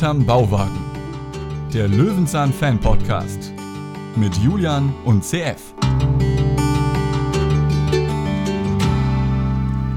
[0.00, 0.80] Hinterm Bauwagen.
[1.74, 3.52] Der Löwenzahn Fan Podcast
[4.16, 5.74] mit Julian und CF.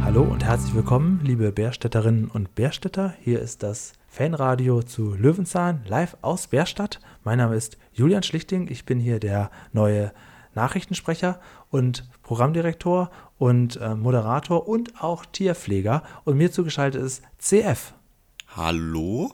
[0.01, 3.13] Hallo und herzlich willkommen, liebe Bärstädterinnen und Bärstädter.
[3.21, 6.99] Hier ist das Fanradio zu Löwenzahn live aus Bärstadt.
[7.23, 8.67] Mein Name ist Julian Schlichting.
[8.69, 10.11] Ich bin hier der neue
[10.53, 11.39] Nachrichtensprecher
[11.69, 16.03] und Programmdirektor und äh, Moderator und auch Tierpfleger.
[16.25, 17.93] Und mir zugeschaltet ist CF.
[18.49, 19.31] Hallo?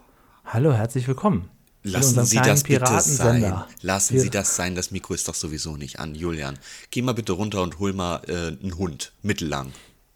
[0.51, 1.47] Hallo, herzlich willkommen.
[1.83, 3.53] Lassen Sie das bitte sein.
[3.83, 4.73] Lassen Sie das sein.
[4.73, 6.15] Das Mikro ist doch sowieso nicht an.
[6.15, 6.57] Julian,
[6.89, 9.11] geh mal bitte runter und hol mal äh, einen Hund.
[9.21, 9.71] Mittellang.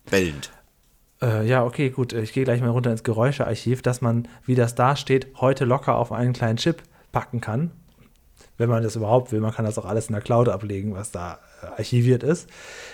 [0.10, 0.50] Bellend.
[1.22, 2.14] Äh, ja, okay, gut.
[2.14, 5.98] Ich gehe gleich mal runter ins Geräuschearchiv, dass man, wie das da steht, heute locker
[5.98, 6.82] auf einen kleinen Chip
[7.12, 7.70] packen kann.
[8.58, 9.40] Wenn man das überhaupt will.
[9.40, 12.50] Man kann das auch alles in der Cloud ablegen, was da archiviert ist.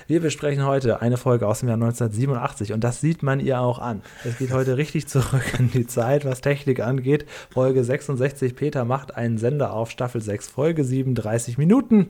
[0.07, 3.79] Wir besprechen heute eine Folge aus dem Jahr 1987 und das sieht man ihr auch
[3.79, 4.01] an.
[4.23, 7.25] Es geht heute richtig zurück in die Zeit, was Technik angeht.
[7.49, 12.09] Folge 66, Peter macht einen Sender auf, Staffel 6, Folge 37 Minuten.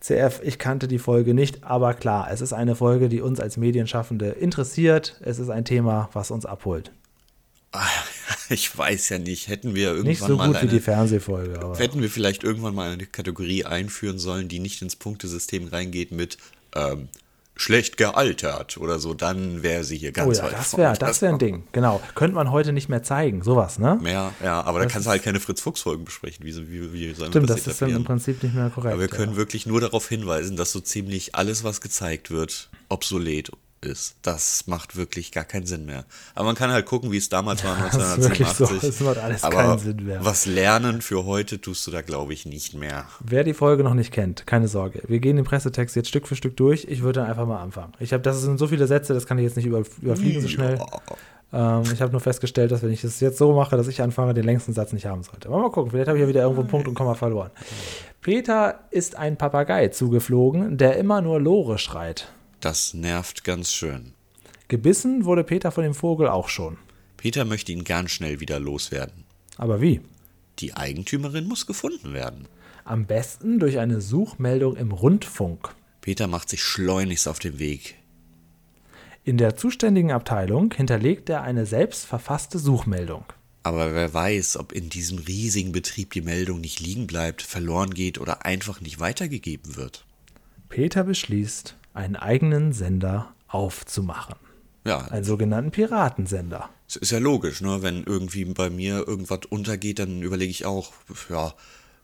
[0.00, 3.56] CF, ich kannte die Folge nicht, aber klar, es ist eine Folge, die uns als
[3.56, 5.20] Medienschaffende interessiert.
[5.24, 6.92] Es ist ein Thema, was uns abholt.
[8.50, 11.60] Ich weiß ja nicht, hätten wir irgendwann nicht so mal gut eine, wie die Fernsehfolge.
[11.60, 11.76] Aber.
[11.78, 16.38] hätten wir vielleicht irgendwann mal eine Kategorie einführen sollen, die nicht ins Punktesystem reingeht mit
[16.74, 17.08] ähm,
[17.58, 21.20] schlecht gealtert oder so, dann wäre sie hier ganz oh ja, weit das wäre das
[21.20, 21.64] wär ein Ding.
[21.72, 22.00] Genau.
[22.14, 24.00] Könnte man heute nicht mehr zeigen, sowas, ne?
[24.04, 26.46] Ja, ja, aber da kannst du halt keine Fritz-Fuchs-Folgen besprechen.
[26.46, 28.92] Wie, wie, wie sollen Stimmt, das, das ist dann im Prinzip nicht mehr korrekt.
[28.92, 29.36] Aber wir können ja.
[29.36, 33.50] wirklich nur darauf hinweisen, dass so ziemlich alles, was gezeigt wird, obsolet
[33.80, 34.16] ist.
[34.22, 36.04] Das macht wirklich gar keinen Sinn mehr.
[36.34, 38.80] Aber man kann halt gucken, wie es damals war, Das ist wirklich 1987.
[38.80, 38.88] so.
[38.88, 40.24] Es macht alles Aber keinen Sinn mehr.
[40.24, 43.06] was lernen für heute tust du da, glaube ich, nicht mehr.
[43.20, 45.02] Wer die Folge noch nicht kennt, keine Sorge.
[45.08, 46.86] Wir gehen den Pressetext jetzt Stück für Stück durch.
[46.88, 47.92] Ich würde dann einfach mal anfangen.
[48.00, 50.48] Ich habe, das sind so viele Sätze, das kann ich jetzt nicht über, überfliegen so
[50.48, 50.78] schnell.
[51.50, 54.34] Ähm, ich habe nur festgestellt, dass wenn ich das jetzt so mache, dass ich anfange,
[54.34, 55.48] den längsten Satz nicht haben sollte.
[55.48, 57.50] Aber mal gucken, vielleicht habe ich ja wieder irgendwo einen Punkt und Komma verloren.
[58.20, 62.28] Peter ist ein Papagei zugeflogen, der immer nur Lore schreit.
[62.60, 64.14] Das nervt ganz schön.
[64.68, 66.76] Gebissen wurde Peter von dem Vogel auch schon.
[67.16, 69.24] Peter möchte ihn gern schnell wieder loswerden.
[69.56, 70.00] Aber wie?
[70.58, 72.48] Die Eigentümerin muss gefunden werden.
[72.84, 75.74] Am besten durch eine Suchmeldung im Rundfunk.
[76.00, 77.96] Peter macht sich schleunigst auf den Weg.
[79.24, 83.24] In der zuständigen Abteilung hinterlegt er eine selbst verfasste Suchmeldung.
[83.62, 88.18] Aber wer weiß, ob in diesem riesigen Betrieb die Meldung nicht liegen bleibt, verloren geht
[88.18, 90.06] oder einfach nicht weitergegeben wird.
[90.70, 94.36] Peter beschließt, einen eigenen Sender aufzumachen.
[94.86, 96.70] Ja, Einen sogenannten Piratensender.
[96.86, 97.82] es ist ja logisch, ne?
[97.82, 100.92] Wenn irgendwie bei mir irgendwas untergeht, dann überlege ich auch,
[101.28, 101.52] ja,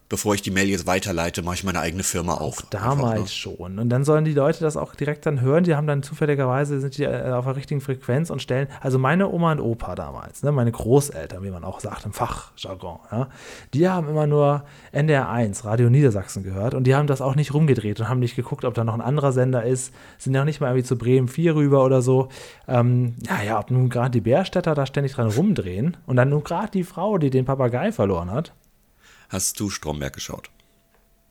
[0.09, 2.66] bevor ich die Mail jetzt weiterleite, mache ich meine eigene Firma auf.
[2.70, 3.28] Damals Einfach, ne?
[3.28, 3.78] schon.
[3.78, 5.65] Und dann sollen die Leute das auch direkt dann hören.
[5.65, 9.31] Die haben dann zufälligerweise, sind die äh, auf der richtigen Frequenz und stellen, also meine
[9.31, 13.28] Oma und Opa damals, ne, meine Großeltern, wie man auch sagt im Fachjargon, ja,
[13.72, 17.54] die haben immer nur NDR 1, Radio Niedersachsen gehört und die haben das auch nicht
[17.54, 20.47] rumgedreht und haben nicht geguckt, ob da noch ein anderer Sender ist, sind ja auch
[20.47, 22.28] nicht mal irgendwie zu Bremen 4 rüber oder so.
[22.69, 26.44] Ähm, ja, ja, ob nun gerade die Bärstädter da ständig dran rumdrehen und dann nun
[26.44, 28.53] gerade die Frau, die den Papagei verloren hat.
[29.34, 30.49] Hast du Stromberg geschaut?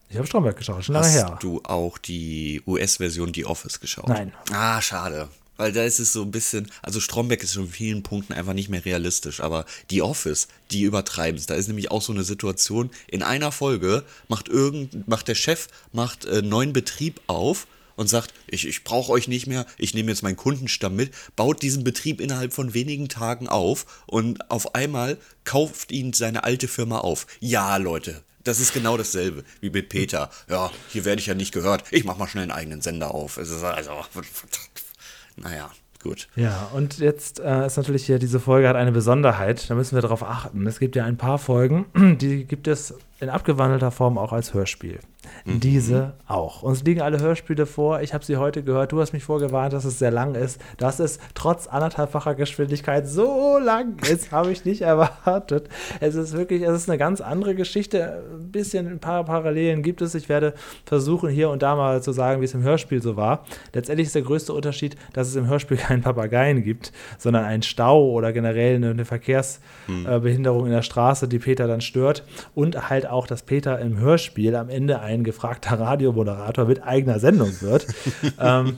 [0.10, 1.38] Ich habe Stromberg geschaut, schon lange Hast her.
[1.40, 4.10] du auch die US-Version The Office geschaut?
[4.10, 4.34] Nein.
[4.52, 5.30] Ah, schade.
[5.56, 8.68] Weil da ist es so ein bisschen, also Stromberg ist in vielen Punkten einfach nicht
[8.68, 11.46] mehr realistisch, aber die Office, die übertreiben es.
[11.46, 15.70] Da ist nämlich auch so eine Situation, in einer Folge macht irgend, macht der Chef,
[15.94, 20.12] macht äh, neuen Betrieb auf und sagt, ich, ich brauche euch nicht mehr, ich nehme
[20.12, 25.18] jetzt meinen Kundenstamm mit, baut diesen Betrieb innerhalb von wenigen Tagen auf und auf einmal
[25.44, 27.28] kauft ihn seine alte Firma auf.
[27.40, 30.30] Ja, Leute, das ist genau dasselbe wie mit Peter.
[30.50, 31.84] Ja, hier werde ich ja nicht gehört.
[31.92, 33.38] Ich mache mal schnell einen eigenen Sender auf.
[33.38, 33.92] Es ist also,
[35.38, 35.72] naja,
[36.02, 36.28] gut.
[36.36, 40.02] Ja, und jetzt äh, ist natürlich hier, diese Folge hat eine Besonderheit, da müssen wir
[40.02, 40.68] darauf achten.
[40.68, 41.86] Es gibt ja ein paar Folgen,
[42.20, 45.00] die gibt es in abgewandelter Form auch als Hörspiel.
[45.46, 46.64] Diese auch.
[46.64, 48.02] Uns liegen alle Hörspiele vor.
[48.02, 48.92] Ich habe sie heute gehört.
[48.92, 50.60] Du hast mich vorgewarnt, dass es sehr lang ist.
[50.78, 55.70] Dass es trotz anderthalbfacher Geschwindigkeit so lang ist, habe ich nicht erwartet.
[56.00, 58.24] Es ist wirklich, es ist eine ganz andere Geschichte.
[58.34, 60.16] Ein bisschen, ein paar Parallelen gibt es.
[60.16, 60.54] Ich werde
[60.86, 63.46] versuchen, hier und da mal zu sagen, wie es im Hörspiel so war.
[63.74, 68.12] Letztendlich ist der größte Unterschied, dass es im Hörspiel keinen Papageien gibt, sondern einen Stau
[68.12, 72.24] oder generell eine, eine Verkehrsbehinderung in der Straße, die Peter dann stört.
[72.56, 77.62] Und halt auch, dass Peter im Hörspiel am Ende ein gefragter Radiomoderator mit eigener Sendung
[77.62, 77.88] wird.
[78.40, 78.78] ähm,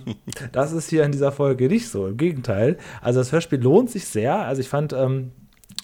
[0.52, 2.08] das ist hier in dieser Folge nicht so.
[2.08, 2.78] Im Gegenteil.
[3.02, 4.38] Also das Hörspiel lohnt sich sehr.
[4.40, 5.32] Also ich fand, ähm,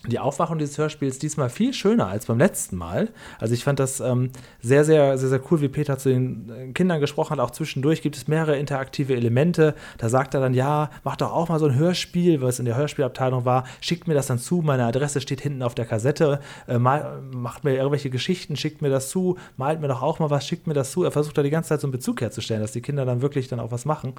[0.08, 3.10] die Aufmachung dieses Hörspiels diesmal viel schöner als beim letzten Mal.
[3.40, 6.72] Also ich fand das ähm, sehr, sehr, sehr, sehr cool, wie Peter zu den äh,
[6.74, 7.40] Kindern gesprochen hat.
[7.40, 9.76] Auch zwischendurch gibt es mehrere interaktive Elemente.
[10.00, 12.76] Da sagt er dann, ja, mach doch auch mal so ein Hörspiel, was in der
[12.78, 13.66] Hörspielabteilung war.
[13.80, 14.62] Schickt mir das dann zu.
[14.64, 16.40] Meine Adresse steht hinten auf der Kassette.
[16.68, 19.38] Äh, mal, macht mir irgendwelche Geschichten, schickt mir das zu.
[19.56, 21.04] Malt mir doch auch mal was, schickt mir das zu.
[21.04, 23.50] Er versucht da die ganze Zeit so einen Bezug herzustellen, dass die Kinder dann wirklich
[23.50, 24.14] dann auch was machen.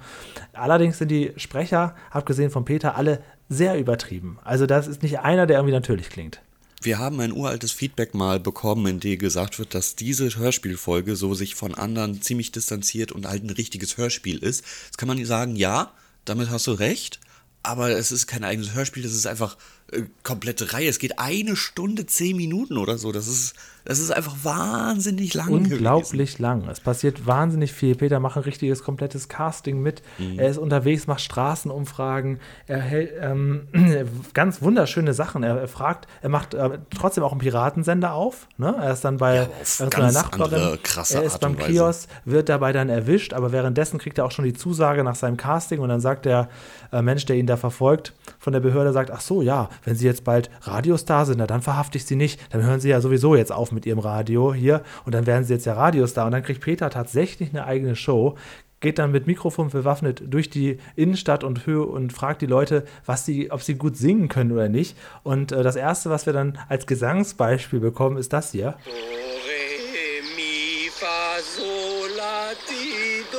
[0.53, 3.21] Allerdings sind die Sprecher, abgesehen von Peter, alle
[3.53, 4.39] sehr übertrieben.
[4.45, 6.41] Also das ist nicht einer, der irgendwie natürlich klingt.
[6.81, 11.33] Wir haben ein uraltes Feedback mal bekommen, in dem gesagt wird, dass diese Hörspielfolge so
[11.35, 14.65] sich von anderen ziemlich distanziert und halt ein richtiges Hörspiel ist.
[14.87, 15.93] Jetzt kann man sagen, ja,
[16.25, 17.21] damit hast du recht,
[17.63, 19.57] aber es ist kein eigenes Hörspiel, das ist einfach
[19.93, 20.89] äh, komplette Reihe.
[20.89, 23.13] Es geht eine Stunde, zehn Minuten oder so.
[23.13, 25.49] Das ist, das ist einfach wahnsinnig lang.
[25.49, 26.43] Unglaublich gewesen.
[26.43, 26.69] lang.
[26.69, 27.95] Es passiert wahnsinnig viel.
[27.97, 30.03] Peter macht ein richtiges, komplettes Casting mit.
[30.19, 30.39] Mhm.
[30.39, 32.39] Er ist unterwegs, macht Straßenumfragen.
[32.67, 33.69] Er hält ähm,
[34.35, 35.43] ganz wunderschöne Sachen.
[35.43, 38.47] Er, er fragt, er macht äh, trotzdem auch einen Piratensender auf.
[38.57, 38.75] Ne?
[38.81, 40.79] Er ist dann bei ja, seiner Nachbarin.
[41.11, 44.55] er ist beim Kiosk, wird dabei dann erwischt, aber währenddessen kriegt er auch schon die
[44.55, 46.49] Zusage nach seinem Casting und dann sagt der
[46.93, 50.07] äh, Mensch, der ihn da verfolgt, von der Behörde sagt, ach so, ja, wenn Sie
[50.07, 52.41] jetzt bald Radiostar sind, na, dann verhafte ich Sie nicht.
[52.53, 55.55] Dann hören Sie ja sowieso jetzt auf mit Ihrem Radio hier und dann werden Sie
[55.55, 56.27] jetzt ja Radiostar.
[56.27, 58.37] Und dann kriegt Peter tatsächlich eine eigene Show,
[58.83, 63.25] geht dann mit Mikrofon bewaffnet durch die Innenstadt und Höhe und fragt die Leute, was
[63.25, 64.99] sie, ob sie gut singen können oder nicht.
[65.23, 68.75] Und äh, das erste, was wir dann als Gesangsbeispiel bekommen, ist das hier.
[68.85, 73.39] Do, re, mi, fa, sol, la, ti, do.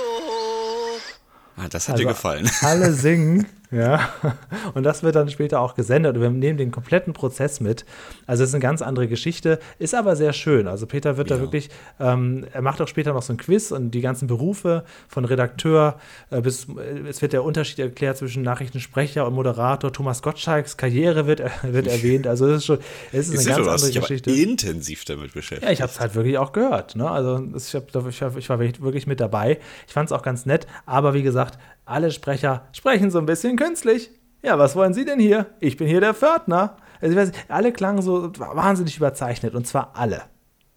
[1.57, 2.50] Ah, das hat also dir gefallen.
[2.62, 4.09] Alle singen Ja,
[4.75, 6.15] und das wird dann später auch gesendet.
[6.15, 7.85] Und wir nehmen den kompletten Prozess mit.
[8.27, 10.67] Also es ist eine ganz andere Geschichte, ist aber sehr schön.
[10.67, 11.37] Also Peter wird ja.
[11.37, 14.83] da wirklich, ähm, er macht auch später noch so ein Quiz und die ganzen Berufe
[15.07, 15.99] von Redakteur
[16.29, 19.91] äh, bis, äh, es wird der Unterschied erklärt zwischen Nachrichtensprecher und Moderator.
[19.91, 22.27] Thomas Gottschalks Karriere wird, wird erwähnt.
[22.27, 22.77] Also es ist schon,
[23.11, 24.31] es ist, ist eine ganz andere Geschichte.
[24.31, 25.63] intensiv damit beschäftigt.
[25.65, 26.95] Ja, ich habe es halt wirklich auch gehört.
[26.95, 27.09] Ne?
[27.09, 29.59] Also ich, hab, ich, hab, ich war wirklich mit dabei.
[29.87, 30.67] Ich fand es auch ganz nett.
[30.85, 34.10] Aber wie gesagt, alle Sprecher sprechen so ein bisschen künstlich.
[34.42, 35.45] Ja, was wollen Sie denn hier?
[35.60, 36.77] Ich bin hier der Pförtner.
[37.01, 40.24] Also, weiß, alle klangen so wahnsinnig überzeichnet und zwar alle.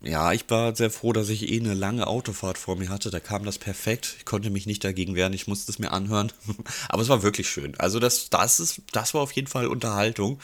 [0.02, 3.10] Ja, ich war sehr froh, dass ich eh eine lange Autofahrt vor mir hatte.
[3.10, 4.14] Da kam das perfekt.
[4.18, 5.32] Ich konnte mich nicht dagegen wehren.
[5.32, 6.32] Ich musste es mir anhören.
[6.88, 7.74] Aber es war wirklich schön.
[7.78, 10.38] Also das, das ist, das war auf jeden Fall Unterhaltung.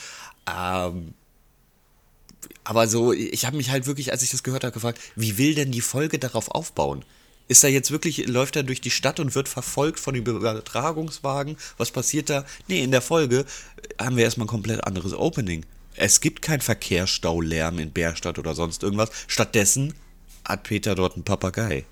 [0.50, 1.15] Ähm,
[2.65, 5.55] aber so, ich habe mich halt wirklich, als ich das gehört habe, gefragt, wie will
[5.55, 7.05] denn die Folge darauf aufbauen?
[7.49, 11.56] Ist er jetzt wirklich, läuft er durch die Stadt und wird verfolgt von dem Übertragungswagen?
[11.77, 12.44] Was passiert da?
[12.69, 13.44] Nee, in der Folge
[14.00, 15.65] haben wir erstmal ein komplett anderes Opening.
[15.94, 19.11] Es gibt keinen Verkehrsstaulärm in Bärstadt oder sonst irgendwas.
[19.27, 19.94] Stattdessen
[20.44, 21.85] hat Peter dort einen Papagei.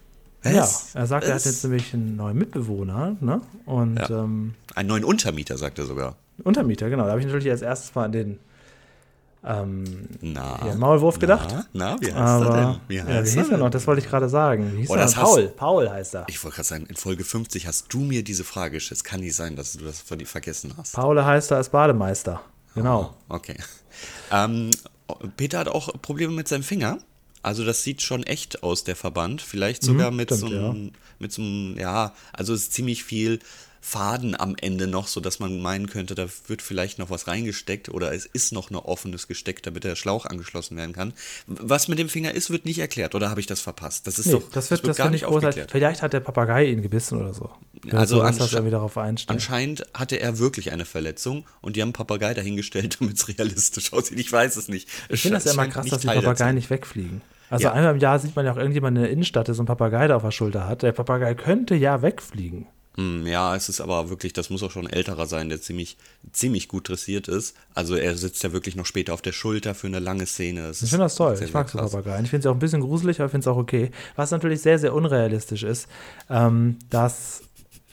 [0.43, 0.95] Was?
[0.95, 3.43] Ja, er sagt, er hat jetzt nämlich einen neuen Mitbewohner, ne?
[3.67, 4.09] Und ja.
[4.09, 6.17] ähm, einen neuen Untermieter, sagt er sogar.
[6.43, 7.05] Untermieter, genau.
[7.05, 8.39] Da habe ich natürlich als erstes mal an den
[9.43, 11.55] ähm, na, ja, Maulwurf gedacht.
[11.73, 12.81] Na, wie heißt Aber, er denn?
[12.89, 13.71] Wie, heißt ja, wie hieß er noch?
[13.71, 14.73] Das wollte ich gerade sagen.
[14.75, 15.07] Wie hieß oh, er?
[15.07, 15.45] Paul.
[15.45, 16.27] Hast, Paul heißt er.
[16.29, 18.99] Ich wollte gerade sagen, in Folge 50 hast du mir diese Frage gestellt.
[18.99, 20.95] Es kann nicht sein, dass du das vergessen hast.
[20.95, 22.43] Paul heißt er als Bademeister.
[22.75, 23.15] Genau.
[23.29, 23.57] Oh, okay.
[24.31, 24.71] Ähm,
[25.37, 26.99] Peter hat auch Probleme mit seinem Finger.
[27.43, 29.41] Also das sieht schon echt aus, der Verband.
[29.41, 30.91] Vielleicht sogar mhm, mit, stimmt, so einem, ja.
[31.19, 33.41] mit so einem, ja, also es ist ziemlich viel
[33.81, 38.13] Faden am Ende noch, sodass man meinen könnte, da wird vielleicht noch was reingesteckt oder
[38.13, 41.15] es ist noch ein offenes gesteckt, damit der Schlauch angeschlossen werden kann.
[41.47, 44.07] Was mit dem Finger ist, wird nicht erklärt oder habe ich das verpasst?
[44.07, 45.71] Das ist nee, doch, das wird, das wird gar nicht aufgeklärt.
[45.71, 47.51] Vielleicht hat der Papagei ihn gebissen oder so.
[47.91, 52.35] Also so, ansche er darauf anscheinend hatte er wirklich eine Verletzung und die haben Papagei
[52.35, 54.19] dahingestellt, damit es realistisch aussieht.
[54.19, 54.89] Ich weiß es nicht.
[55.09, 57.23] Ich finde das ja immer krass, dass die Papagei nicht wegfliegen.
[57.49, 57.73] Also ja.
[57.73, 60.07] einmal im Jahr sieht man ja auch irgendjemand in der Innenstadt, der so einen Papagei
[60.07, 60.83] da auf der Schulter hat.
[60.83, 62.67] Der Papagei könnte ja wegfliegen.
[62.97, 65.97] Hm, ja, es ist aber wirklich, das muss auch schon ein älterer sein, der ziemlich,
[66.33, 67.55] ziemlich gut dressiert ist.
[67.75, 70.69] Also er sitzt ja wirklich noch später auf der Schulter für eine lange Szene.
[70.69, 71.37] Das ich finde das toll.
[71.37, 72.25] Sehr, ich mag so Papageien.
[72.25, 73.91] Ich finde es auch ein bisschen gruselig, aber ich finde es auch okay.
[74.17, 75.89] Was natürlich sehr, sehr unrealistisch ist,
[76.29, 77.43] ähm, dass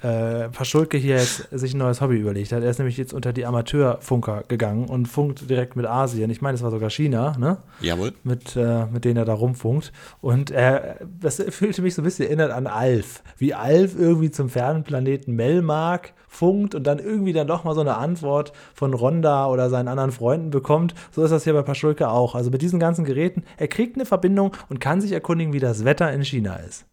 [0.01, 2.63] äh, Paschulke hier jetzt sich ein neues Hobby überlegt hat.
[2.63, 6.29] Er ist nämlich jetzt unter die Amateurfunker gegangen und funkt direkt mit Asien.
[6.29, 7.57] Ich meine, es war sogar China, ne?
[7.81, 8.13] Jawohl.
[8.23, 9.91] Mit, äh, mit denen er da rumfunkt.
[10.21, 13.23] Und er, das fühlte mich so ein bisschen erinnert an Alf.
[13.37, 17.81] Wie Alf irgendwie zum fernen Planeten Melmark funkt und dann irgendwie dann doch mal so
[17.81, 20.93] eine Antwort von Ronda oder seinen anderen Freunden bekommt.
[21.11, 22.35] So ist das hier bei Paschulke auch.
[22.35, 25.85] Also mit diesen ganzen Geräten, er kriegt eine Verbindung und kann sich erkundigen, wie das
[25.85, 26.85] Wetter in China ist.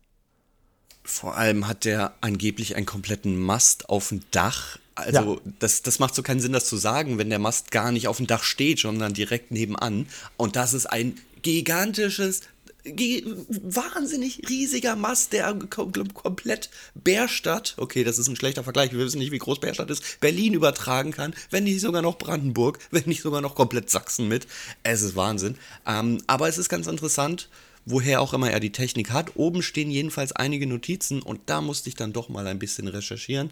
[1.05, 4.79] Vor allem hat der angeblich einen kompletten Mast auf dem Dach.
[4.95, 5.53] Also, ja.
[5.59, 8.17] das, das macht so keinen Sinn, das zu sagen, wenn der Mast gar nicht auf
[8.17, 10.07] dem Dach steht, sondern direkt nebenan.
[10.37, 12.41] Und das ist ein gigantisches
[12.85, 19.19] wahnsinnig riesiger Mast, der kom komplett Bärstadt, okay, das ist ein schlechter Vergleich, wir wissen
[19.19, 23.23] nicht, wie groß Bärstadt ist, Berlin übertragen kann, wenn nicht sogar noch Brandenburg, wenn nicht
[23.23, 24.47] sogar noch komplett Sachsen mit.
[24.83, 25.57] Es ist Wahnsinn.
[25.87, 27.49] Ähm, aber es ist ganz interessant,
[27.87, 29.37] woher auch immer er die Technik hat.
[29.37, 33.51] Oben stehen jedenfalls einige Notizen und da musste ich dann doch mal ein bisschen recherchieren.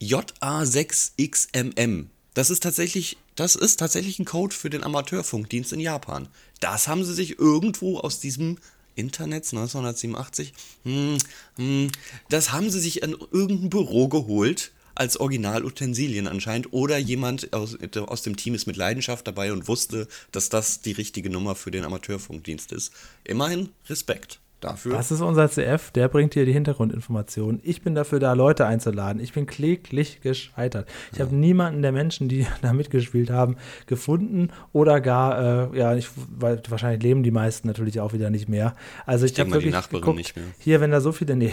[0.00, 2.06] JA6XMM.
[2.34, 6.28] Das ist tatsächlich, das ist tatsächlich ein Code für den Amateurfunkdienst in Japan.
[6.60, 8.58] Das haben sie sich irgendwo aus diesem
[8.94, 10.52] Internet 1987,
[10.84, 11.18] hm,
[11.56, 11.90] hm,
[12.28, 18.22] das haben sie sich in irgendein Büro geholt als Originalutensilien anscheinend oder jemand aus, aus
[18.22, 21.84] dem Team ist mit Leidenschaft dabei und wusste, dass das die richtige Nummer für den
[21.84, 22.92] Amateurfunkdienst ist.
[23.24, 24.92] Immerhin Respekt dafür.
[24.92, 27.60] Das ist unser CF, der bringt hier die Hintergrundinformationen.
[27.64, 29.20] Ich bin dafür da, Leute einzuladen.
[29.22, 30.88] Ich bin kläglich gescheitert.
[31.12, 31.24] Ich ja.
[31.24, 33.56] habe niemanden der Menschen, die da mitgespielt haben,
[33.86, 38.48] gefunden oder gar, äh, ja, ich, weil wahrscheinlich leben die meisten natürlich auch wieder nicht
[38.48, 38.74] mehr.
[39.06, 40.46] Also ich, ich habe wirklich die Nachbarin geguckt, nicht mehr.
[40.58, 41.52] Hier, wenn da so viele, nee,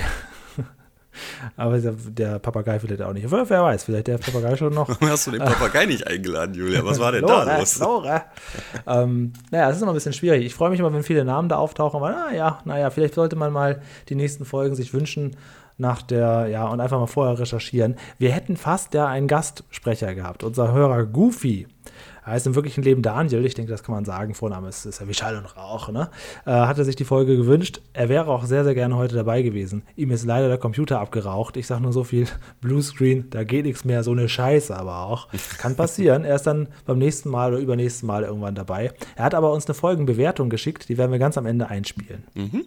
[1.57, 3.29] aber der Papagei vielleicht auch nicht.
[3.29, 4.87] Wer weiß, vielleicht der Papagei schon noch.
[4.89, 6.83] Warum hast du den Papagei nicht eingeladen, Julia?
[6.85, 7.79] Was war denn Lora, da los?
[7.79, 8.25] Lora.
[8.87, 10.45] ähm, naja, es ist immer ein bisschen schwierig.
[10.45, 13.51] Ich freue mich immer, wenn viele Namen da auftauchen, weil, naja, naja, vielleicht sollte man
[13.51, 15.35] mal die nächsten Folgen sich wünschen
[15.77, 17.95] nach der, ja, und einfach mal vorher recherchieren.
[18.17, 20.43] Wir hätten fast ja einen Gastsprecher gehabt.
[20.43, 21.67] Unser Hörer Goofy
[22.29, 24.33] heißt im wirklichen Leben Daniel, ich denke, das kann man sagen.
[24.33, 26.09] Vorname ist, ist ja wie Schall und Rauch, ne?
[26.45, 27.81] Äh, hat er sich die Folge gewünscht.
[27.93, 29.83] Er wäre auch sehr, sehr gerne heute dabei gewesen.
[29.95, 31.57] Ihm ist leider der Computer abgeraucht.
[31.57, 32.27] Ich sage nur so viel:
[32.61, 34.03] Bluescreen, da geht nichts mehr.
[34.03, 35.27] So eine Scheiße aber auch.
[35.57, 36.25] Kann passieren.
[36.25, 38.91] er ist dann beim nächsten Mal oder übernächsten Mal irgendwann dabei.
[39.15, 40.89] Er hat aber uns eine Folgenbewertung geschickt.
[40.89, 42.23] Die werden wir ganz am Ende einspielen.
[42.33, 42.65] Mhm.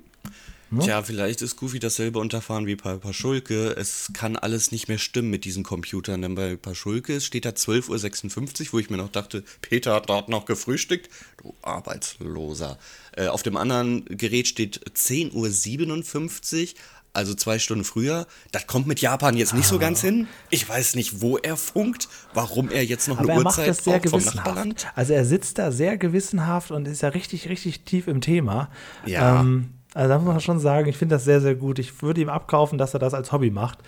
[0.72, 0.82] Ne?
[0.82, 3.76] Tja, vielleicht ist Goofy dasselbe Unterfahren wie bei Paschulke.
[3.76, 8.60] Es kann alles nicht mehr stimmen mit diesen Computern, denn bei Paschulke steht da 12.56
[8.60, 11.10] Uhr, wo ich mir noch dachte, Peter hat dort noch gefrühstückt.
[11.42, 12.78] Du Arbeitsloser.
[13.14, 16.68] Äh, auf dem anderen Gerät steht 10.57 Uhr,
[17.12, 18.26] also zwei Stunden früher.
[18.52, 19.68] Das kommt mit Japan jetzt nicht ah.
[19.68, 20.26] so ganz hin.
[20.48, 24.00] Ich weiß nicht, wo er funkt, warum er jetzt noch Aber eine Uhrzeit das sehr
[24.00, 24.86] gewissenhaft.
[24.94, 28.70] Also er sitzt da sehr gewissenhaft und ist ja richtig, richtig tief im Thema.
[29.04, 29.42] Ja.
[29.42, 31.78] Ähm, also da muss man schon sagen, ich finde das sehr, sehr gut.
[31.78, 33.78] Ich würde ihm abkaufen, dass er das als Hobby macht.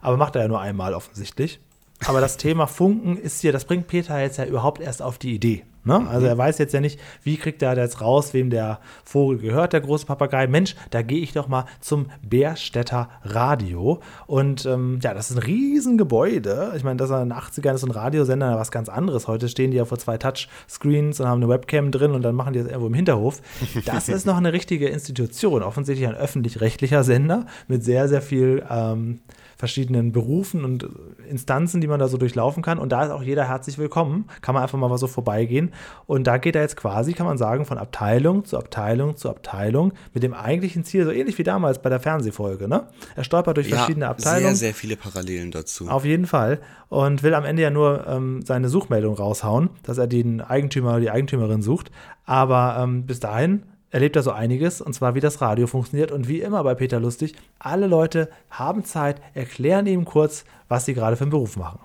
[0.00, 1.60] Aber macht er ja nur einmal offensichtlich.
[2.06, 5.34] Aber das Thema Funken ist hier, das bringt Peter jetzt ja überhaupt erst auf die
[5.34, 5.64] Idee.
[5.84, 6.06] Ne?
[6.08, 9.72] Also er weiß jetzt ja nicht, wie kriegt er jetzt raus, wem der Vogel gehört,
[9.72, 10.46] der große Papagei.
[10.46, 14.00] Mensch, da gehe ich doch mal zum Bärstädter Radio.
[14.26, 16.72] Und ähm, ja, das ist ein Riesengebäude.
[16.76, 19.26] Ich meine, das ist in den 80ern ist ein Radiosender was ganz anderes.
[19.26, 22.52] Heute stehen die ja vor zwei Touchscreens und haben eine Webcam drin und dann machen
[22.52, 23.40] die das irgendwo im Hinterhof.
[23.86, 25.62] Das ist noch eine richtige Institution.
[25.62, 29.20] Offensichtlich ein öffentlich-rechtlicher Sender mit sehr, sehr viel ähm,
[29.60, 30.88] verschiedenen Berufen und
[31.28, 32.78] Instanzen, die man da so durchlaufen kann.
[32.78, 34.24] Und da ist auch jeder herzlich willkommen.
[34.40, 35.72] Kann man einfach mal so vorbeigehen.
[36.06, 39.92] Und da geht er jetzt quasi, kann man sagen, von Abteilung zu Abteilung zu Abteilung
[40.14, 42.68] mit dem eigentlichen Ziel, so ähnlich wie damals bei der Fernsehfolge.
[42.68, 42.88] Ne?
[43.16, 44.56] Er stolpert durch ja, verschiedene Abteilungen.
[44.56, 45.88] Sehr, sehr viele Parallelen dazu.
[45.88, 46.60] Auf jeden Fall.
[46.88, 51.00] Und will am Ende ja nur ähm, seine Suchmeldung raushauen, dass er den Eigentümer oder
[51.00, 51.90] die Eigentümerin sucht.
[52.24, 56.12] Aber ähm, bis dahin erlebt er so einiges, und zwar wie das Radio funktioniert.
[56.12, 60.94] Und wie immer bei Peter Lustig, alle Leute haben Zeit, erklären ihm kurz, was sie
[60.94, 61.80] gerade für einen Beruf machen.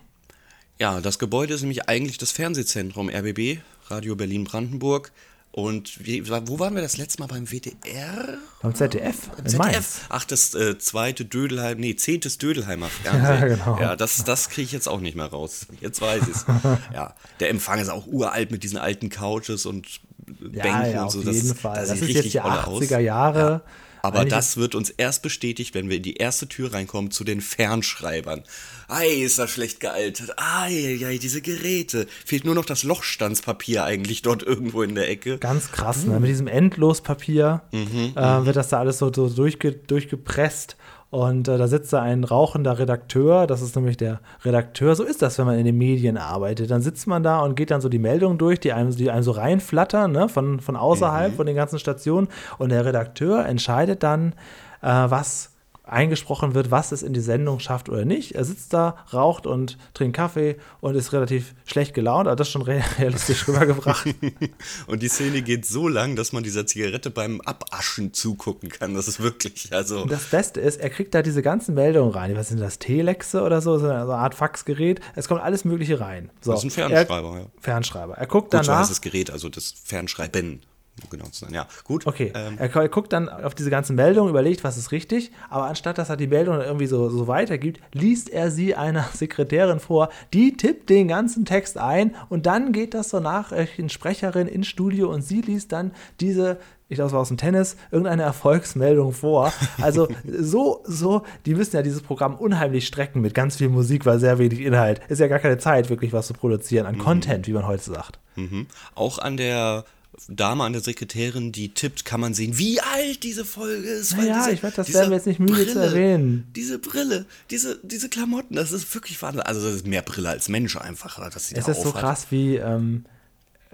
[0.80, 5.12] Ja, das Gebäude ist nämlich eigentlich das Fernsehzentrum RBB, Radio Berlin-Brandenburg.
[5.56, 8.40] Und wie, wo waren wir das letzte Mal beim WDR?
[8.62, 9.30] Beim ZDF.
[9.38, 10.02] Beim ZDF.
[10.10, 13.24] Ach, das äh, zweite Dödelheim, nee, zehntes Dödelheimer Fernsehen.
[13.24, 13.80] Ja, genau.
[13.80, 15.68] Ja, das, das kriege ich jetzt auch nicht mehr raus.
[15.80, 16.46] Jetzt weiß ich es.
[16.94, 21.12] ja, der Empfang ist auch uralt mit diesen alten Couches und Bänken ja, ja, und
[21.12, 21.20] so.
[21.20, 21.80] Auf jeden das, Fall.
[21.80, 23.40] Das, das ist jetzt die 80er Jahre.
[23.40, 23.62] Ja.
[24.06, 27.24] Aber Eigentlich das wird uns erst bestätigt, wenn wir in die erste Tür reinkommen zu
[27.24, 28.44] den Fernschreibern.
[28.88, 30.36] Ei, ist das schlecht gealtert.
[30.38, 32.06] Ei, ei, diese Geräte.
[32.24, 35.40] Fehlt nur noch das Lochstandspapier eigentlich dort irgendwo in der Ecke.
[35.40, 36.20] Ganz krass, ne?
[36.20, 38.46] Mit diesem Endlospapier mhm, äh, mhm.
[38.46, 40.78] wird das da alles so, so durchge durchgepresst.
[41.16, 44.98] Und äh, da sitzt da ein rauchender Redakteur, das ist nämlich der Redakteur.
[44.98, 46.72] So ist das, wenn man in den Medien arbeitet.
[46.72, 49.24] Dann sitzt man da und geht dann so die Meldungen durch, die einem, die einem
[49.24, 50.28] so reinflattern, ne?
[50.28, 51.36] von, von außerhalb, mhm.
[51.38, 52.28] von den ganzen Stationen.
[52.58, 54.34] Und der Redakteur entscheidet dann,
[54.82, 55.55] äh, was
[55.88, 58.34] eingesprochen wird, was es in die Sendung schafft oder nicht.
[58.34, 62.28] Er sitzt da, raucht und trinkt Kaffee und ist relativ schlecht gelaunt.
[62.28, 62.62] Aber das schon
[63.00, 64.08] realistisch rübergebracht.
[64.88, 68.94] und die Szene geht so lang, dass man dieser Zigarette beim Abaschen zugucken kann.
[68.94, 70.06] Das ist wirklich, also.
[70.06, 72.36] Das Beste ist, er kriegt da diese ganzen Meldungen rein.
[72.36, 72.80] Was sind das?
[72.80, 73.78] Telexe oder so?
[73.78, 75.00] So eine Art Faxgerät.
[75.16, 76.30] Es kommt alles Mögliche rein.
[76.42, 77.46] So, das ist ein Fernschreiber, er, ja.
[77.60, 78.18] Fernschreiber.
[78.18, 78.66] Er guckt Gut, danach.
[78.66, 80.62] So heißt das Gerät, also das Fernschreiben
[81.10, 81.54] genau zu sein.
[81.54, 82.08] Ja, gut.
[82.08, 82.32] Okay.
[82.36, 82.58] Ähm.
[82.58, 86.18] Er, guckt dann auf diese ganzen Meldungen, überlegt, was ist richtig, aber anstatt dass er
[86.18, 91.08] die Meldung irgendwie so, so weitergibt, liest er sie einer Sekretärin vor, die tippt den
[91.08, 95.92] ganzen Text ein und dann geht das zur Nachrichtensprecherin ins Studio und sie liest dann
[96.20, 99.52] diese ich glaube, es war aus dem Tennis, irgendeine Erfolgsmeldung vor.
[99.82, 104.20] Also so, so, die müssen ja dieses Programm unheimlich strecken mit ganz viel Musik, weil
[104.20, 105.02] sehr wenig Inhalt.
[105.10, 107.00] Ist ja gar keine Zeit, wirklich was zu produzieren, an mhm.
[107.00, 108.20] Content, wie man heute sagt.
[108.36, 108.68] Mhm.
[108.94, 109.84] Auch an der
[110.28, 114.14] Dame an der Sekretärin, die tippt, kann man sehen, wie alt diese Folge ist.
[114.14, 116.48] Ja, diese, ich werde das werden wir jetzt nicht müde Brille, zu erwähnen.
[116.56, 119.42] Diese Brille, diese, diese Klamotten, das ist wirklich Wahnsinn.
[119.42, 121.20] Also das ist mehr Brille als Mensch einfach.
[121.30, 123.06] Dass sie es ist so krass, wie, ähm,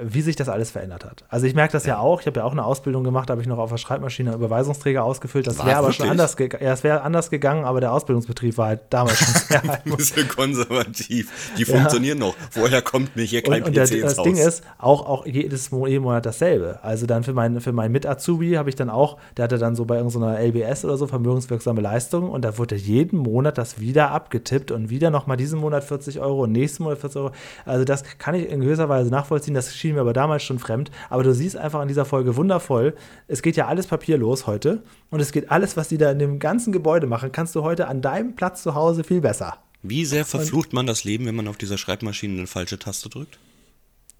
[0.01, 1.23] wie sich das alles verändert hat.
[1.29, 3.41] Also ich merke das ja, ja auch, ich habe ja auch eine Ausbildung gemacht, habe
[3.41, 5.47] ich noch auf der Schreibmaschine Überweisungsträger ausgefüllt.
[5.47, 8.81] Das wäre aber schon anders, ja, es wäre anders gegangen, aber der Ausbildungsbetrieb war halt
[8.89, 11.53] damals schon sehr ein bisschen konservativ.
[11.57, 12.25] Die funktionieren ja.
[12.25, 12.35] noch.
[12.53, 14.23] Woher kommt nicht hier kein und, und der, das Haus?
[14.23, 16.79] Ding ist, auch, auch jedes jeden Monat dasselbe.
[16.83, 19.85] Also dann für meinen für mein Mit-Azubi habe ich dann auch, der hatte dann so
[19.85, 24.71] bei irgendeiner LBS oder so vermögenswirksame Leistungen und da wurde jeden Monat das wieder abgetippt
[24.71, 27.31] und wieder nochmal diesen Monat 40 Euro und nächsten Monat 40 Euro.
[27.65, 29.53] Also das kann ich in gewisser Weise nachvollziehen.
[29.53, 30.91] Das schien mir aber damals schon fremd.
[31.09, 32.95] Aber du siehst einfach in dieser Folge wundervoll,
[33.27, 36.39] es geht ja alles papierlos heute und es geht alles, was die da in dem
[36.39, 39.57] ganzen Gebäude machen, kannst du heute an deinem Platz zu Hause viel besser.
[39.83, 43.09] Wie sehr verflucht und, man das Leben, wenn man auf dieser Schreibmaschine eine falsche Taste
[43.09, 43.39] drückt?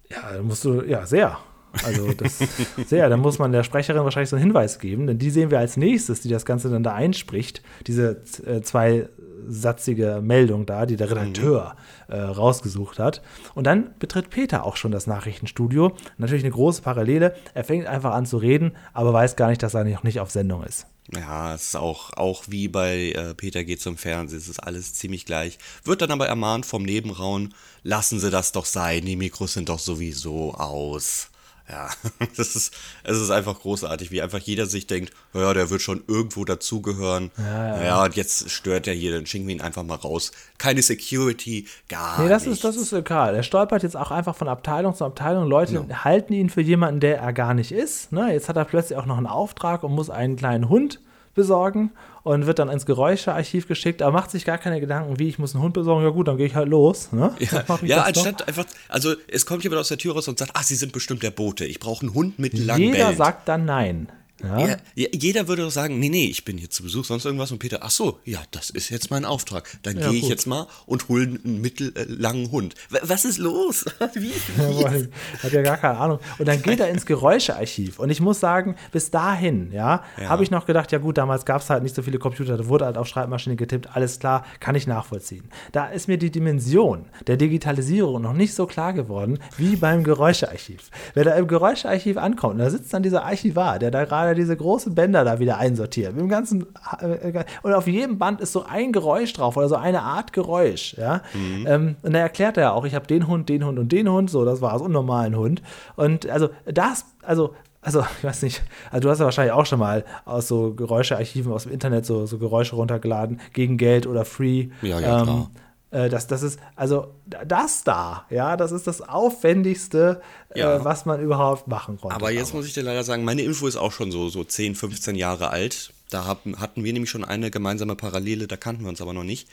[0.08, 1.38] Ja, da musst du, ja, sehr.
[1.84, 2.38] Also das
[2.86, 5.58] sehr, da muss man der Sprecherin wahrscheinlich so einen Hinweis geben, denn die sehen wir
[5.58, 7.62] als nächstes, die das Ganze dann da einspricht.
[7.86, 9.08] Diese äh, zwei
[9.48, 11.76] satzige Meldung da, die der Redakteur
[12.08, 12.14] mhm.
[12.14, 13.22] äh, rausgesucht hat.
[13.54, 15.96] Und dann betritt Peter auch schon das Nachrichtenstudio.
[16.18, 17.34] Natürlich eine große Parallele.
[17.54, 20.30] Er fängt einfach an zu reden, aber weiß gar nicht, dass er noch nicht auf
[20.30, 20.86] Sendung ist.
[21.12, 24.94] Ja, es ist auch, auch wie bei äh, Peter geht zum Fernsehen, es ist alles
[24.94, 25.58] ziemlich gleich.
[25.84, 27.48] Wird dann aber ermahnt vom Nebenraum,
[27.82, 31.31] lassen Sie das doch sein, die Mikros sind doch sowieso aus.
[31.72, 31.88] Ja,
[32.36, 36.04] das ist, es ist einfach großartig, wie einfach jeder sich denkt, ja, der wird schon
[36.06, 37.30] irgendwo dazugehören.
[37.38, 37.84] Ja, ja.
[37.84, 40.32] ja, und jetzt stört er hier, dann schicken wir ihn einfach mal raus.
[40.58, 42.58] Keine Security, gar nee, das nichts.
[42.58, 43.34] Ist, das ist egal.
[43.34, 45.48] Er stolpert jetzt auch einfach von Abteilung zu Abteilung.
[45.48, 46.04] Leute ja.
[46.04, 48.12] halten ihn für jemanden, der er gar nicht ist.
[48.12, 48.32] Ne?
[48.34, 51.00] Jetzt hat er plötzlich auch noch einen Auftrag und muss einen kleinen Hund
[51.34, 55.38] besorgen und wird dann ins Geräuschearchiv geschickt, aber macht sich gar keine Gedanken, wie ich
[55.38, 56.04] muss einen Hund besorgen.
[56.04, 57.12] Ja gut, dann gehe ich halt los.
[57.12, 57.34] Ne?
[57.38, 58.46] Ja, ja anstatt noch.
[58.46, 61.22] einfach, also es kommt jemand aus der Tür raus und sagt, ach, Sie sind bestimmt
[61.22, 64.08] der Bote, ich brauche einen Hund mit langen Jeder sagt dann nein.
[64.42, 64.76] Ja?
[64.94, 67.52] Ja, jeder würde doch sagen, nee, nee, ich bin hier zu Besuch, sonst irgendwas.
[67.52, 69.78] Und Peter, ach so, ja, das ist jetzt mein Auftrag.
[69.82, 72.74] Dann ja, gehe ich jetzt mal und hole einen mittellangen Hund.
[72.90, 73.84] Was ist los?
[74.14, 74.32] Wie?
[74.32, 75.08] wie?
[75.42, 76.18] Hat ja gar keine Ahnung.
[76.38, 77.98] Und dann geht er ins Geräuschearchiv.
[77.98, 81.62] Und ich muss sagen, bis dahin, ja, habe ich noch gedacht, ja gut, damals gab
[81.62, 84.74] es halt nicht so viele Computer, da wurde halt auf Schreibmaschine getippt, alles klar, kann
[84.74, 85.44] ich nachvollziehen.
[85.72, 90.90] Da ist mir die Dimension der Digitalisierung noch nicht so klar geworden wie beim Geräuschearchiv.
[91.14, 94.56] Wer da im Geräuschearchiv ankommt, da sitzt dann dieser Archivar, der da gerade er diese
[94.56, 96.12] großen Bänder da wieder einsortiert.
[96.12, 96.66] Mit dem ganzen,
[97.00, 100.94] äh, und auf jedem Band ist so ein Geräusch drauf oder so eine Art Geräusch.
[100.98, 101.22] Ja?
[101.34, 101.66] Mhm.
[101.66, 104.30] Ähm, und da erklärt er auch, ich habe den Hund, den Hund und den Hund,
[104.30, 105.62] so, das war so einen normalen Hund.
[105.96, 109.80] Und also das, also also, ich weiß nicht, also du hast ja wahrscheinlich auch schon
[109.80, 114.68] mal aus so Geräuschearchiven aus dem Internet so, so Geräusche runtergeladen, gegen Geld oder free.
[114.80, 115.50] Ja, ja, ähm, klar.
[115.92, 117.14] Äh, das, das ist, also
[117.46, 120.20] das da, ja, das ist das Aufwendigste,
[120.54, 120.76] äh, ja.
[120.76, 122.16] äh, was man überhaupt machen konnte.
[122.16, 124.74] Aber jetzt muss ich dir leider sagen, meine Info ist auch schon so, so 10,
[124.74, 125.92] 15 Jahre alt.
[126.08, 129.24] Da haben, hatten wir nämlich schon eine gemeinsame Parallele, da kannten wir uns aber noch
[129.24, 129.48] nicht.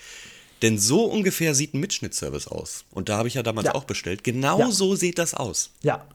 [0.62, 2.86] Denn so ungefähr sieht ein Mitschnittservice aus.
[2.92, 3.76] Und da habe ich ja damals ja.
[3.76, 4.24] auch bestellt.
[4.24, 4.72] Genau ja.
[4.72, 5.72] so sieht das aus.
[5.84, 6.06] Ja,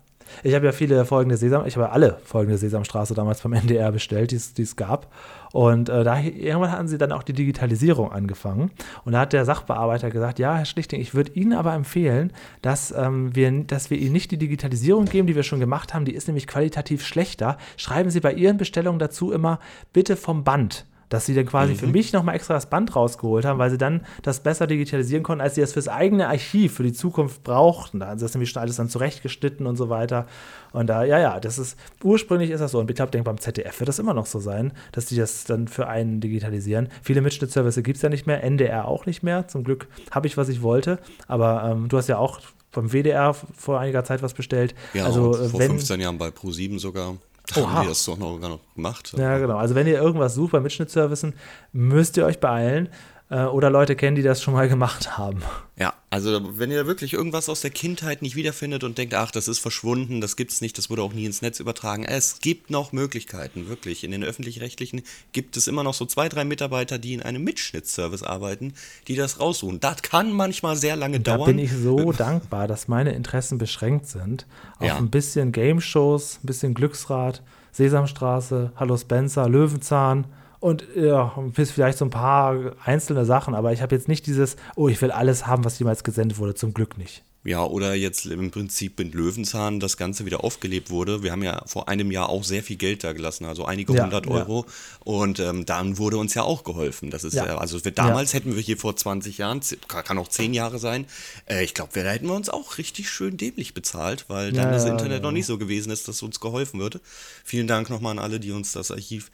[0.42, 3.92] ich habe ja viele folgende Sesam, ich habe ja alle folgende Sesamstraße damals vom NDR
[3.92, 5.12] bestellt, die es gab.
[5.52, 8.72] Und äh, da irgendwann hatten sie dann auch die Digitalisierung angefangen.
[9.04, 12.90] Und da hat der Sachbearbeiter gesagt, ja, Herr Schlichting, ich würde Ihnen aber empfehlen, dass,
[12.90, 16.04] ähm, wir, dass wir Ihnen nicht die Digitalisierung geben, die wir schon gemacht haben.
[16.04, 17.56] Die ist nämlich qualitativ schlechter.
[17.76, 19.60] Schreiben Sie bei Ihren Bestellungen dazu immer
[19.92, 21.76] bitte vom Band dass sie dann quasi mhm.
[21.76, 25.42] für mich nochmal extra das Band rausgeholt haben, weil sie dann das besser digitalisieren konnten,
[25.42, 28.00] als sie das fürs eigene Archiv für die Zukunft brauchten.
[28.00, 30.26] Da haben sie das nämlich schon alles dann zurechtgeschnitten und so weiter.
[30.72, 32.80] Und da, ja, ja, das ist, ursprünglich ist das so.
[32.80, 35.44] Und ich glaube, denke, beim ZDF wird das immer noch so sein, dass die das
[35.44, 36.88] dann für einen digitalisieren.
[37.00, 39.46] Viele Mitschnittservice gibt es ja nicht mehr, NDR auch nicht mehr.
[39.46, 40.98] Zum Glück habe ich, was ich wollte.
[41.28, 42.40] Aber ähm, du hast ja auch
[42.72, 44.74] beim WDR vor einiger Zeit was bestellt.
[44.94, 47.18] Ja, also, vor wenn, 15 Jahren bei Pro7 sogar.
[47.56, 47.72] Oha.
[47.72, 49.14] haben die das doch noch gar noch gemacht.
[49.16, 49.56] Ja, genau.
[49.58, 51.34] Also wenn ihr irgendwas sucht bei Mitschnittservicen,
[51.72, 52.88] müsst ihr euch beeilen
[53.30, 55.42] äh, oder Leute kennen, die das schon mal gemacht haben.
[55.76, 59.48] Ja, also wenn ihr wirklich irgendwas aus der Kindheit nicht wiederfindet und denkt, ach, das
[59.48, 62.04] ist verschwunden, das gibt's nicht, das wurde auch nie ins Netz übertragen.
[62.04, 64.04] Es gibt noch Möglichkeiten, wirklich.
[64.04, 68.22] In den öffentlich-rechtlichen gibt es immer noch so zwei, drei Mitarbeiter, die in einem Mitschnittservice
[68.22, 68.74] arbeiten,
[69.08, 69.80] die das raussuchen.
[69.80, 71.50] Das kann manchmal sehr lange da dauern.
[71.50, 74.46] Da bin ich so dankbar, dass meine Interessen beschränkt sind.
[74.78, 74.96] Auf ja.
[74.96, 80.26] ein bisschen Game-Shows, ein bisschen Glücksrad, Sesamstraße, Hallo Spencer, Löwenzahn
[80.64, 84.56] und ja, bis vielleicht so ein paar einzelne Sachen, aber ich habe jetzt nicht dieses,
[84.76, 87.22] oh, ich will alles haben, was jemals gesendet wurde, zum Glück nicht.
[87.44, 91.22] Ja, oder jetzt im Prinzip mit Löwenzahn das Ganze wieder aufgelebt wurde.
[91.22, 94.04] Wir haben ja vor einem Jahr auch sehr viel Geld da gelassen, also einige Ja,
[94.04, 94.32] hundert ja.
[94.32, 94.64] Euro.
[95.00, 97.10] Und ähm, dann wurde uns ja auch geholfen.
[97.10, 97.44] Das ist Ja.
[97.44, 101.04] ja, also wir, damals hätten wir hier vor 20 Jahren, kann auch 10 Jahre sein,
[101.44, 104.72] äh, ich glaube, da hätten wir uns auch richtig schön dämlich bezahlt, weil dann Ja,
[104.72, 105.22] das ja, Internet ja.
[105.24, 107.02] noch nicht so gewesen ist, dass uns geholfen würde.
[107.44, 109.30] Vielen Dank nochmal an alle, die uns das Archiv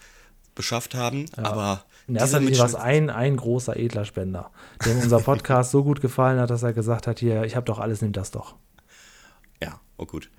[0.60, 1.24] beschafft haben.
[1.36, 4.50] Aber erster dieser Linie war es ein, ein großer edler Spender,
[4.84, 7.78] dem unser Podcast so gut gefallen hat, dass er gesagt hat, hier, ich habe doch
[7.78, 8.56] alles, nimm das doch.
[9.62, 10.30] Ja, oh gut.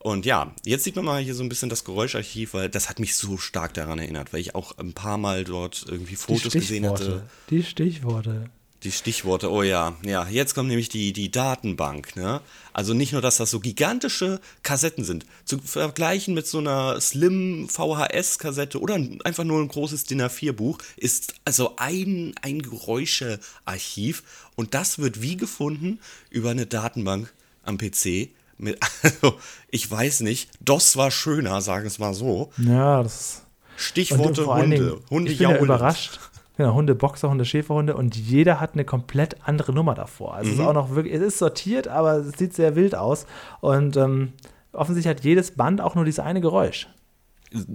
[0.00, 2.98] Und ja, jetzt sieht man mal hier so ein bisschen das Geräuscharchiv, weil das hat
[2.98, 6.88] mich so stark daran erinnert, weil ich auch ein paar Mal dort irgendwie Fotos gesehen
[6.88, 7.24] hatte.
[7.50, 8.50] Die Stichworte.
[8.84, 12.40] Die Stichworte, oh ja, ja, jetzt kommt nämlich die, die Datenbank, ne?
[12.72, 17.68] Also nicht nur, dass das so gigantische Kassetten sind, zu vergleichen mit so einer Slim
[17.68, 24.22] VHS-Kassette oder einfach nur ein großes DIN A4-Buch, ist also ein, ein Geräuschearchiv
[24.54, 25.98] und das wird wie gefunden
[26.30, 27.32] über eine Datenbank
[27.64, 28.28] am PC.
[28.58, 29.38] Mit, also,
[29.72, 32.52] ich weiß nicht, DOS war schöner, sagen wir es mal so.
[32.58, 33.42] Ja, das.
[33.76, 36.18] Stichworte Hunde, Dingen, Hunde ich bin ja überrascht.
[36.58, 40.34] Genau, Hunde, Boxer, Hunde, Schäferhunde und jeder hat eine komplett andere Nummer davor.
[40.34, 40.62] Also es Mhm.
[40.62, 43.26] ist auch noch wirklich, es ist sortiert, aber es sieht sehr wild aus.
[43.60, 44.32] Und ähm,
[44.72, 46.88] offensichtlich hat jedes Band auch nur dieses eine Geräusch.